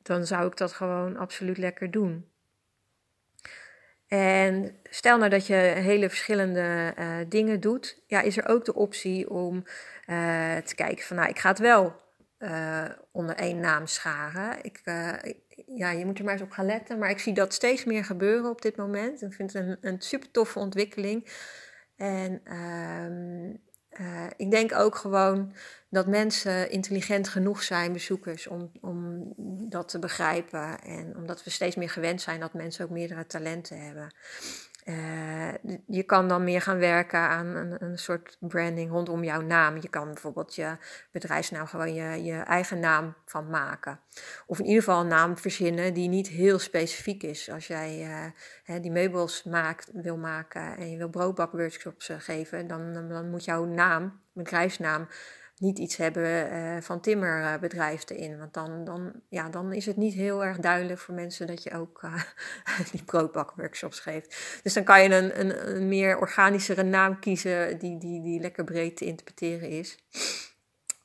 dan 0.01 0.25
zou 0.25 0.47
ik 0.47 0.57
dat 0.57 0.73
gewoon 0.73 1.17
absoluut 1.17 1.57
lekker 1.57 1.91
doen. 1.91 2.27
En 4.07 4.75
stel 4.83 5.17
nou 5.17 5.29
dat 5.29 5.47
je 5.47 5.55
hele 5.55 6.09
verschillende 6.09 6.93
dingen 7.29 7.59
doet, 7.59 8.03
ja, 8.07 8.21
is 8.21 8.37
er 8.37 8.47
ook 8.47 8.65
de 8.65 8.75
optie 8.75 9.29
om 9.29 9.63
te 10.65 10.73
kijken 10.75 11.05
van, 11.05 11.15
nou, 11.15 11.29
ik 11.29 11.39
ga 11.39 11.49
het 11.49 11.59
wel 11.59 12.02
uh, 12.43 12.85
onder 13.11 13.35
één 13.35 13.59
naam 13.59 13.87
scharen. 13.87 14.63
Ik, 14.63 14.81
ja, 15.65 15.91
je 15.91 16.05
moet 16.05 16.17
er 16.17 16.23
maar 16.23 16.33
eens 16.33 16.41
op 16.41 16.51
gaan 16.51 16.65
letten, 16.65 16.97
maar 16.97 17.09
ik 17.09 17.19
zie 17.19 17.33
dat 17.33 17.53
steeds 17.53 17.83
meer 17.83 18.05
gebeuren 18.05 18.49
op 18.49 18.61
dit 18.61 18.75
moment. 18.75 19.21
Ik 19.21 19.33
vind 19.33 19.53
het 19.53 19.65
een, 19.65 19.77
een 19.81 20.01
super 20.01 20.31
toffe 20.31 20.59
ontwikkeling. 20.59 21.31
En 21.95 22.41
ehm, 22.43 23.49
uh, 24.01 24.27
ik 24.35 24.51
denk 24.51 24.73
ook 24.73 24.95
gewoon 24.95 25.53
dat 25.89 26.07
mensen 26.07 26.69
intelligent 26.71 27.27
genoeg 27.27 27.63
zijn, 27.63 27.93
bezoekers, 27.93 28.47
om, 28.47 28.71
om 28.81 29.33
dat 29.69 29.89
te 29.89 29.99
begrijpen. 29.99 30.81
En 30.81 31.15
omdat 31.15 31.43
we 31.43 31.49
steeds 31.49 31.75
meer 31.75 31.89
gewend 31.89 32.21
zijn 32.21 32.39
dat 32.39 32.53
mensen 32.53 32.85
ook 32.85 32.91
meerdere 32.91 33.25
talenten 33.25 33.85
hebben. 33.85 34.15
Uh, 34.85 35.53
je 35.87 36.03
kan 36.03 36.27
dan 36.27 36.43
meer 36.43 36.61
gaan 36.61 36.77
werken 36.77 37.19
aan 37.19 37.45
een, 37.45 37.83
een, 37.83 37.97
soort 37.97 38.37
branding 38.39 38.91
rondom 38.91 39.23
jouw 39.23 39.41
naam. 39.41 39.77
Je 39.81 39.89
kan 39.89 40.05
bijvoorbeeld 40.05 40.55
je 40.55 40.77
bedrijfsnaam 41.11 41.67
gewoon 41.67 41.93
je, 41.93 42.23
je 42.23 42.33
eigen 42.33 42.79
naam 42.79 43.13
van 43.25 43.49
maken. 43.49 43.99
Of 44.45 44.59
in 44.59 44.65
ieder 44.65 44.83
geval 44.83 45.01
een 45.01 45.07
naam 45.07 45.37
verzinnen 45.37 45.93
die 45.93 46.09
niet 46.09 46.27
heel 46.27 46.59
specifiek 46.59 47.23
is. 47.23 47.51
Als 47.51 47.67
jij 47.67 48.07
uh, 48.65 48.81
die 48.81 48.91
meubels 48.91 49.43
maakt, 49.43 49.89
wil 49.93 50.17
maken 50.17 50.77
en 50.77 50.91
je 50.91 50.97
wil 50.97 51.09
broodbakworkshops 51.09 52.09
uh, 52.09 52.15
geven, 52.19 52.67
dan, 52.67 52.93
dan 52.93 53.29
moet 53.29 53.45
jouw 53.45 53.65
naam, 53.65 54.19
bedrijfsnaam, 54.33 55.07
niet 55.57 55.79
iets 55.79 55.95
hebben 55.95 56.53
uh, 56.53 56.81
van 56.81 57.01
timmerbedrijf 57.01 58.09
erin. 58.09 58.37
Want 58.37 58.53
dan, 58.53 58.83
dan, 58.83 59.11
ja, 59.29 59.49
dan 59.49 59.73
is 59.73 59.85
het 59.85 59.97
niet 59.97 60.13
heel 60.13 60.45
erg 60.45 60.57
duidelijk 60.57 60.99
voor 60.99 61.13
mensen 61.13 61.47
dat 61.47 61.63
je 61.63 61.73
ook 61.73 62.01
uh, 62.03 62.21
die 62.91 63.03
broodbakworkshops 63.03 63.99
geeft. 63.99 64.59
Dus 64.63 64.73
dan 64.73 64.83
kan 64.83 65.03
je 65.03 65.09
een, 65.09 65.39
een, 65.39 65.75
een, 65.75 65.87
meer 65.87 66.17
organischere 66.17 66.83
naam 66.83 67.19
kiezen 67.19 67.79
die, 67.79 67.97
die, 67.97 68.21
die 68.21 68.39
lekker 68.39 68.63
breed 68.63 68.97
te 68.97 69.05
interpreteren 69.05 69.69
is. 69.69 69.97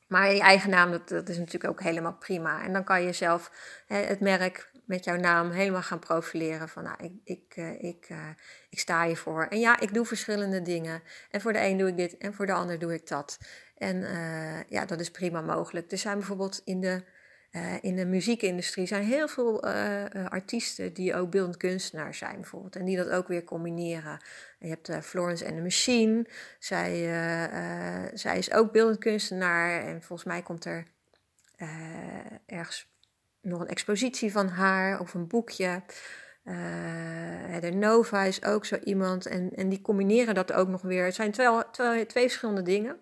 Maar 0.07 0.33
je 0.33 0.41
eigen 0.41 0.69
naam, 0.69 0.91
dat, 0.91 1.09
dat 1.09 1.29
is 1.29 1.37
natuurlijk 1.37 1.71
ook 1.71 1.81
helemaal 1.81 2.17
prima. 2.19 2.63
En 2.63 2.73
dan 2.73 2.83
kan 2.83 3.03
je 3.03 3.13
zelf 3.13 3.51
hè, 3.87 3.97
het 3.97 4.19
merk 4.19 4.71
met 4.85 5.03
jouw 5.03 5.15
naam 5.15 5.51
helemaal 5.51 5.81
gaan 5.81 5.99
profileren. 5.99 6.69
Van 6.69 6.83
nou, 6.83 6.95
ik, 7.03 7.13
ik, 7.23 7.55
uh, 7.55 7.83
ik, 7.83 8.07
ik 8.69 8.79
sta 8.79 9.05
hiervoor. 9.05 9.45
En 9.45 9.59
ja, 9.59 9.79
ik 9.79 9.93
doe 9.93 10.05
verschillende 10.05 10.61
dingen. 10.61 11.01
En 11.31 11.41
voor 11.41 11.53
de 11.53 11.61
een 11.65 11.77
doe 11.77 11.87
ik 11.87 11.97
dit 11.97 12.17
en 12.17 12.33
voor 12.33 12.45
de 12.45 12.53
ander 12.53 12.79
doe 12.79 12.93
ik 12.93 13.07
dat. 13.07 13.37
En 13.79 13.95
uh, 13.95 14.63
ja, 14.69 14.85
dat 14.85 14.99
is 14.99 15.11
prima 15.11 15.41
mogelijk. 15.41 15.91
Er 15.91 15.97
zijn 15.97 16.17
bijvoorbeeld 16.17 16.61
in 16.63 16.81
de, 16.81 17.03
uh, 17.51 17.83
in 17.83 17.95
de 17.95 18.05
muziekindustrie 18.05 18.85
zijn 18.85 19.03
heel 19.03 19.27
veel 19.27 19.65
uh, 19.67 20.05
artiesten 20.25 20.93
die 20.93 21.15
ook 21.15 21.31
beeldend 21.31 21.57
kunstenaar 21.57 22.15
zijn 22.15 22.35
bijvoorbeeld. 22.35 22.75
En 22.75 22.85
die 22.85 22.97
dat 22.97 23.09
ook 23.09 23.27
weer 23.27 23.43
combineren. 23.43 24.21
Je 24.59 24.67
hebt 24.67 24.91
Florence 25.01 25.45
and 25.45 25.55
the 25.55 25.61
Machine. 25.61 26.25
Zij, 26.59 26.93
zij 28.13 28.37
is 28.37 28.51
ook 28.53 28.71
beeldend 28.71 28.97
kunstenaar. 28.97 29.85
En 29.85 30.03
volgens 30.03 30.27
mij 30.27 30.41
komt 30.41 30.65
er 30.65 30.83
ergens 32.45 32.91
nog 33.41 33.59
een 33.59 33.67
expositie 33.67 34.31
van 34.31 34.47
haar 34.47 34.99
of 34.99 35.13
een 35.13 35.27
boekje. 35.27 35.81
de 37.59 37.71
Nova 37.73 38.23
is 38.23 38.43
ook 38.43 38.65
zo 38.65 38.75
iemand. 38.83 39.25
En, 39.25 39.51
en 39.55 39.69
die 39.69 39.81
combineren 39.81 40.35
dat 40.35 40.53
ook 40.53 40.67
nog 40.67 40.81
weer. 40.81 41.05
Het 41.05 41.15
zijn 41.15 41.31
twee, 41.31 42.05
twee 42.05 42.27
verschillende 42.27 42.61
dingen. 42.61 42.99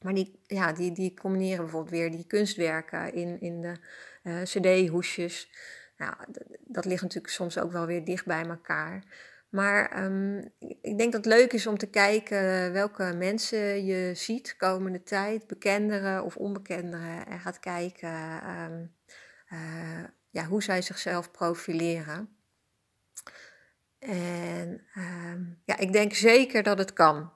Maar 0.00 0.14
die, 0.14 0.40
ja, 0.42 0.72
die, 0.72 0.92
die 0.92 1.14
combineren 1.14 1.62
bijvoorbeeld 1.62 1.94
weer 1.94 2.10
die 2.10 2.26
kunstwerken 2.26 3.12
in, 3.12 3.40
in 3.40 3.60
de 3.60 3.74
uh, 4.22 4.42
cd-hoesjes. 4.42 5.50
Nou, 5.96 6.14
dat 6.60 6.84
ligt 6.84 7.02
natuurlijk 7.02 7.32
soms 7.32 7.58
ook 7.58 7.72
wel 7.72 7.86
weer 7.86 8.04
dicht 8.04 8.26
bij 8.26 8.44
elkaar. 8.44 9.04
Maar 9.48 10.04
um, 10.04 10.52
ik 10.58 10.98
denk 10.98 11.12
dat 11.12 11.24
het 11.24 11.34
leuk 11.34 11.52
is 11.52 11.66
om 11.66 11.78
te 11.78 11.90
kijken 11.90 12.72
welke 12.72 13.12
mensen 13.16 13.84
je 13.84 14.14
ziet 14.14 14.56
komende 14.56 15.02
tijd, 15.02 15.46
bekenderen 15.46 16.24
of 16.24 16.36
onbekenderen, 16.36 17.26
en 17.26 17.40
gaat 17.40 17.60
kijken 17.60 18.42
um, 18.50 18.94
uh, 19.52 20.04
ja, 20.30 20.44
hoe 20.44 20.62
zij 20.62 20.82
zichzelf 20.82 21.30
profileren. 21.30 22.36
En 23.98 24.86
um, 24.96 25.58
ja, 25.64 25.78
ik 25.78 25.92
denk 25.92 26.14
zeker 26.14 26.62
dat 26.62 26.78
het 26.78 26.92
kan. 26.92 27.32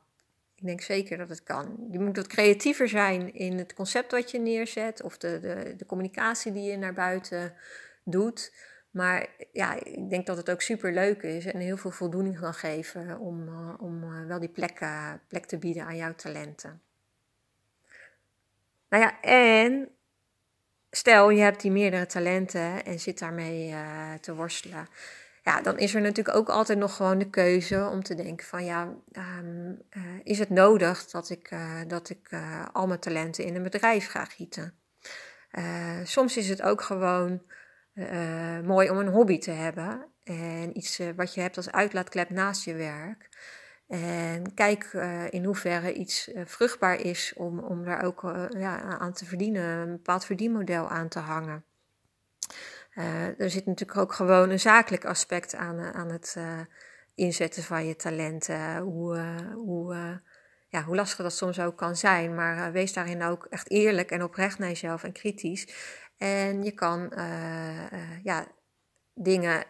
Ik 0.61 0.67
denk 0.67 0.81
zeker 0.81 1.19
dat 1.19 1.29
het 1.29 1.43
kan. 1.43 1.87
Je 1.91 1.99
moet 1.99 2.17
wat 2.17 2.27
creatiever 2.27 2.89
zijn 2.89 3.35
in 3.35 3.59
het 3.59 3.75
concept 3.75 4.11
wat 4.11 4.31
je 4.31 4.39
neerzet 4.39 5.03
of 5.03 5.19
de, 5.19 5.41
de, 5.41 5.75
de 5.77 5.87
communicatie 5.87 6.53
die 6.53 6.71
je 6.71 6.77
naar 6.77 6.93
buiten 6.93 7.55
doet. 8.05 8.53
Maar 8.91 9.29
ja, 9.53 9.85
ik 9.85 10.11
denk 10.11 10.27
dat 10.27 10.37
het 10.37 10.51
ook 10.51 10.61
super 10.61 10.93
leuk 10.93 11.23
is 11.23 11.47
en 11.47 11.61
heel 11.61 11.77
veel 11.77 11.91
voldoening 11.91 12.41
kan 12.41 12.55
geven 12.55 13.19
om, 13.19 13.49
uh, 13.49 13.75
om 13.79 14.03
uh, 14.05 14.27
wel 14.27 14.41
die 14.41 14.49
plek, 14.49 14.85
plek 15.29 15.47
te 15.47 15.59
bieden 15.59 15.85
aan 15.85 15.97
jouw 15.97 16.15
talenten. 16.15 16.81
Nou 18.89 19.03
ja, 19.03 19.21
en 19.21 19.89
stel 20.91 21.31
je 21.31 21.41
hebt 21.41 21.61
die 21.61 21.71
meerdere 21.71 22.07
talenten 22.07 22.85
en 22.85 23.01
zit 23.01 23.19
daarmee 23.19 23.75
te 24.21 24.35
worstelen 24.35 24.89
ja, 25.43 25.61
dan 25.63 25.79
is 25.79 25.95
er 25.95 26.01
natuurlijk 26.01 26.37
ook 26.37 26.49
altijd 26.49 26.79
nog 26.79 26.97
gewoon 26.97 27.19
de 27.19 27.31
keuze 27.31 27.89
om 27.93 28.03
te 28.03 28.15
denken 28.15 28.47
van 28.47 28.65
ja, 28.65 28.95
um, 29.13 29.83
uh, 29.91 30.03
is 30.23 30.39
het 30.39 30.51
nodig 30.51 31.07
dat 31.07 31.31
ik, 31.31 31.51
uh, 31.51 31.81
dat 31.87 32.11
ik 32.11 32.31
uh, 32.31 32.65
al 32.73 32.87
mijn 32.87 33.01
talenten 33.01 33.45
in 33.45 33.57
een 33.57 33.63
bedrijf 33.63 34.11
ga 34.11 34.25
gieten? 34.25 34.75
soms 36.05 36.37
is 36.37 36.49
het 36.49 36.63
ook 36.63 36.83
gewoon 36.83 37.43
mooi 38.65 38.91
om 38.91 38.99
een 38.99 39.09
hobby 39.09 39.39
te 39.39 39.51
hebben 39.51 40.07
en 40.25 40.77
iets 40.77 41.01
wat 41.17 41.35
je 41.35 41.41
hebt 41.41 41.57
als 41.57 41.71
uitlaatklep 41.71 42.31
naast 42.31 42.65
je 42.65 42.75
werk. 42.75 43.29
En 43.89 44.55
kijk 44.55 44.85
in 45.31 45.45
hoeverre 45.45 45.93
iets 45.93 46.31
vruchtbaar 46.45 47.01
is 47.01 47.33
om, 47.37 47.59
om 47.59 47.85
daar 47.85 48.03
ook 48.03 48.21
ja, 48.59 48.81
aan 48.83 49.13
te 49.13 49.25
verdienen, 49.25 49.63
een 49.63 49.93
bepaald 49.93 50.25
verdienmodel 50.25 50.89
aan 50.89 51.09
te 51.09 51.19
hangen. 51.19 51.65
Uh, 53.01 53.41
er 53.41 53.51
zit 53.51 53.67
natuurlijk 53.67 53.99
ook 53.99 54.13
gewoon 54.13 54.51
een 54.51 54.61
zakelijk 54.61 55.05
aspect 55.05 55.55
aan, 55.55 55.79
uh, 55.79 55.91
aan 55.91 56.11
het 56.11 56.35
uh, 56.39 56.61
inzetten 57.15 57.63
van 57.63 57.87
je 57.87 57.97
talenten. 57.97 58.79
Hoe, 58.79 59.19
hoe, 59.55 60.21
ja, 60.69 60.83
hoe 60.83 60.97
lastig 60.97 61.19
dat 61.19 61.33
soms 61.33 61.61
ook 61.61 61.77
kan 61.77 61.97
zijn. 61.97 62.35
Maar 62.35 62.73
wees 62.73 62.93
daarin 62.93 63.23
ook 63.23 63.47
echt 63.51 63.71
eerlijk 63.71 64.11
en 64.11 64.23
oprecht 64.23 64.59
naar 64.59 64.69
jezelf 64.69 65.05
en 65.05 65.13
kritisch. 65.13 65.69
En 66.17 66.63
je 66.63 66.73
kan 66.73 67.13
ja, 68.23 68.47
dingen 69.15 69.65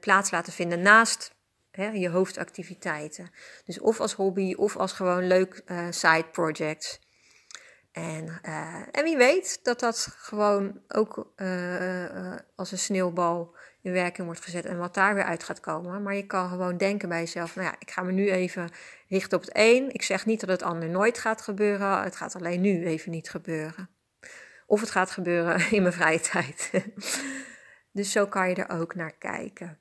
plaats 0.00 0.30
laten 0.30 0.52
vinden 0.52 0.82
naast 0.82 1.34
hè, 1.70 1.88
je 1.88 2.08
hoofdactiviteiten. 2.08 3.30
Dus 3.64 3.80
of 3.80 4.00
als 4.00 4.12
hobby 4.12 4.54
of 4.54 4.76
als 4.76 4.92
gewoon 4.92 5.26
leuk 5.26 5.62
side 5.90 6.26
projects. 6.32 7.00
En, 7.98 8.40
uh, 8.46 8.82
en 8.92 9.04
wie 9.04 9.16
weet 9.16 9.60
dat 9.62 9.80
dat 9.80 10.14
gewoon 10.16 10.80
ook 10.88 11.32
uh, 11.36 12.04
uh, 12.04 12.34
als 12.54 12.72
een 12.72 12.78
sneeuwbal 12.78 13.56
in 13.82 13.92
werking 13.92 14.26
wordt 14.26 14.44
gezet 14.44 14.64
en 14.64 14.78
wat 14.78 14.94
daar 14.94 15.14
weer 15.14 15.24
uit 15.24 15.42
gaat 15.42 15.60
komen. 15.60 16.02
Maar 16.02 16.14
je 16.14 16.26
kan 16.26 16.48
gewoon 16.48 16.76
denken 16.76 17.08
bij 17.08 17.20
jezelf, 17.20 17.54
nou 17.56 17.66
ja, 17.66 17.74
ik 17.78 17.90
ga 17.90 18.02
me 18.02 18.12
nu 18.12 18.30
even 18.30 18.70
richten 19.08 19.38
op 19.38 19.44
het 19.44 19.50
een. 19.56 19.92
Ik 19.92 20.02
zeg 20.02 20.26
niet 20.26 20.40
dat 20.40 20.48
het 20.48 20.62
ander 20.62 20.88
nooit 20.88 21.18
gaat 21.18 21.42
gebeuren, 21.42 22.02
het 22.02 22.16
gaat 22.16 22.34
alleen 22.34 22.60
nu 22.60 22.86
even 22.86 23.10
niet 23.10 23.30
gebeuren. 23.30 23.88
Of 24.66 24.80
het 24.80 24.90
gaat 24.90 25.10
gebeuren 25.10 25.60
in 25.76 25.82
mijn 25.82 25.94
vrije 25.94 26.20
tijd. 26.20 26.70
dus 27.92 28.12
zo 28.12 28.26
kan 28.26 28.48
je 28.48 28.54
er 28.54 28.80
ook 28.80 28.94
naar 28.94 29.12
kijken 29.18 29.78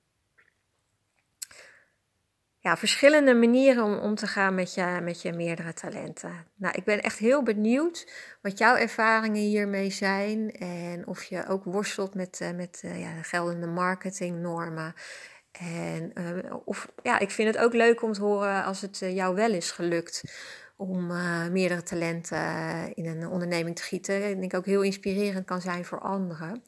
ja, 2.67 2.77
verschillende 2.77 3.33
manieren 3.33 3.83
om 3.83 3.97
om 3.97 4.15
te 4.15 4.27
gaan 4.27 4.55
met 4.55 4.73
je, 4.73 4.99
met 5.03 5.21
je 5.21 5.33
meerdere 5.33 5.73
talenten. 5.73 6.45
Nou, 6.55 6.73
ik 6.77 6.83
ben 6.83 7.01
echt 7.01 7.17
heel 7.17 7.43
benieuwd 7.43 8.11
wat 8.41 8.57
jouw 8.57 8.75
ervaringen 8.75 9.41
hiermee 9.41 9.89
zijn 9.89 10.51
en 10.51 11.07
of 11.07 11.23
je 11.23 11.47
ook 11.47 11.63
worstelt 11.63 12.13
met, 12.13 12.39
uh, 12.41 12.51
met 12.51 12.81
uh, 12.85 12.99
ja, 12.99 13.21
geldende 13.21 13.67
marketingnormen. 13.67 14.93
En 15.51 16.11
uh, 16.13 16.55
of 16.65 16.87
ja, 17.03 17.19
ik 17.19 17.31
vind 17.31 17.55
het 17.55 17.63
ook 17.63 17.73
leuk 17.73 18.01
om 18.01 18.13
te 18.13 18.21
horen 18.21 18.63
als 18.63 18.81
het 18.81 18.97
jou 18.99 19.35
wel 19.35 19.51
is 19.51 19.71
gelukt 19.71 20.23
om 20.75 21.07
meerdere 21.51 21.83
talenten 21.83 22.39
in 22.93 23.05
een 23.05 23.27
onderneming 23.27 23.75
te 23.75 23.83
gieten. 23.83 24.29
Ik 24.29 24.39
denk 24.39 24.53
ook 24.53 24.65
heel 24.65 24.81
inspirerend 24.81 25.45
kan 25.45 25.61
zijn 25.61 25.85
voor 25.85 25.99
anderen. 25.99 26.63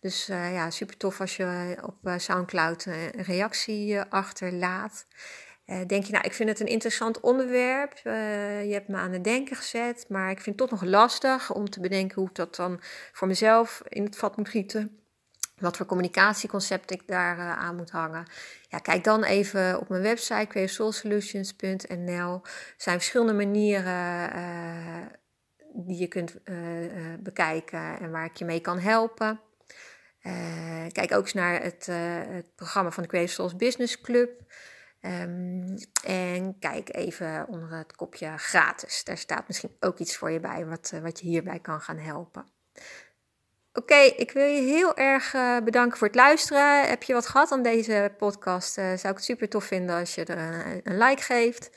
Dus 0.00 0.26
ja, 0.26 0.70
super 0.70 0.96
tof 0.96 1.20
als 1.20 1.36
je 1.36 1.76
op 1.82 2.14
SoundCloud 2.16 2.84
een 2.84 3.22
reactie 3.22 4.00
achterlaat. 4.00 5.06
Uh, 5.66 5.86
denk 5.86 6.04
je, 6.04 6.12
nou, 6.12 6.24
ik 6.24 6.32
vind 6.32 6.48
het 6.48 6.60
een 6.60 6.66
interessant 6.66 7.20
onderwerp. 7.20 8.00
Uh, 8.04 8.64
je 8.64 8.72
hebt 8.72 8.88
me 8.88 8.96
aan 8.96 9.12
het 9.12 9.24
denken 9.24 9.56
gezet, 9.56 10.04
maar 10.08 10.30
ik 10.30 10.40
vind 10.40 10.60
het 10.60 10.68
toch 10.68 10.80
nog 10.80 10.90
lastig 10.90 11.52
om 11.52 11.70
te 11.70 11.80
bedenken 11.80 12.14
hoe 12.20 12.28
ik 12.28 12.34
dat 12.34 12.56
dan 12.56 12.80
voor 13.12 13.28
mezelf 13.28 13.82
in 13.88 14.04
het 14.04 14.16
vat 14.16 14.36
moet 14.36 14.48
gieten. 14.48 14.98
wat 15.54 15.76
voor 15.76 15.86
communicatieconcept 15.86 16.90
ik 16.90 17.02
daar 17.06 17.38
uh, 17.38 17.58
aan 17.58 17.76
moet 17.76 17.90
hangen. 17.90 18.26
Ja, 18.68 18.78
kijk 18.78 19.04
dan 19.04 19.24
even 19.24 19.80
op 19.80 19.88
mijn 19.88 20.02
website 20.02 20.46
creasoulsolutions.nl. 20.46 22.40
Er 22.44 22.74
zijn 22.76 22.96
verschillende 22.96 23.32
manieren 23.32 24.30
die 25.74 25.98
je 25.98 26.08
kunt 26.08 26.38
bekijken 27.18 27.98
en 28.00 28.10
waar 28.10 28.24
ik 28.24 28.36
je 28.36 28.44
mee 28.44 28.60
kan 28.60 28.78
helpen. 28.78 29.40
kijk 30.92 31.12
ook 31.12 31.22
eens 31.22 31.32
naar 31.32 31.62
het, 31.62 31.86
het 32.28 32.54
programma 32.54 32.90
van 32.90 33.02
de 33.02 33.08
Creative 33.08 33.34
Souls 33.34 33.56
Business 33.56 34.00
Club. 34.00 34.30
Um, 35.06 35.74
en 36.04 36.58
kijk 36.58 36.94
even 36.94 37.46
onder 37.48 37.78
het 37.78 37.96
kopje 37.96 38.38
gratis. 38.38 39.04
Daar 39.04 39.18
staat 39.18 39.46
misschien 39.46 39.76
ook 39.80 39.98
iets 39.98 40.16
voor 40.16 40.30
je 40.30 40.40
bij 40.40 40.66
wat, 40.66 40.92
wat 41.02 41.20
je 41.20 41.26
hierbij 41.26 41.58
kan 41.58 41.80
gaan 41.80 41.98
helpen. 41.98 42.46
Oké, 43.72 43.94
ik 43.94 44.30
wil 44.30 44.46
je 44.46 44.60
heel 44.60 44.96
erg 44.96 45.34
uh, 45.34 45.58
bedanken 45.58 45.98
voor 45.98 46.06
het 46.06 46.16
luisteren. 46.16 46.88
Heb 46.88 47.02
je 47.02 47.12
wat 47.12 47.26
gehad 47.26 47.52
aan 47.52 47.62
deze 47.62 48.14
podcast? 48.18 48.78
Uh, 48.78 48.84
zou 48.84 49.08
ik 49.08 49.16
het 49.16 49.24
super 49.24 49.48
tof 49.48 49.64
vinden 49.64 49.96
als 49.98 50.14
je 50.14 50.24
er 50.24 50.38
een, 50.38 50.80
een, 50.84 50.98
like 50.98 51.22
geeft. 51.22 51.70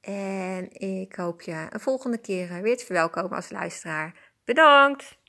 En 0.00 0.72
ik 0.72 1.14
hoop 1.14 1.42
je 1.42 1.66
een 1.70 1.80
volgende 1.80 2.18
keer 2.18 2.62
weer 2.62 2.76
te 2.76 2.84
verwelkomen 2.84 3.36
als 3.36 3.50
luisteraar. 3.50 4.32
Bedankt! 4.44 5.19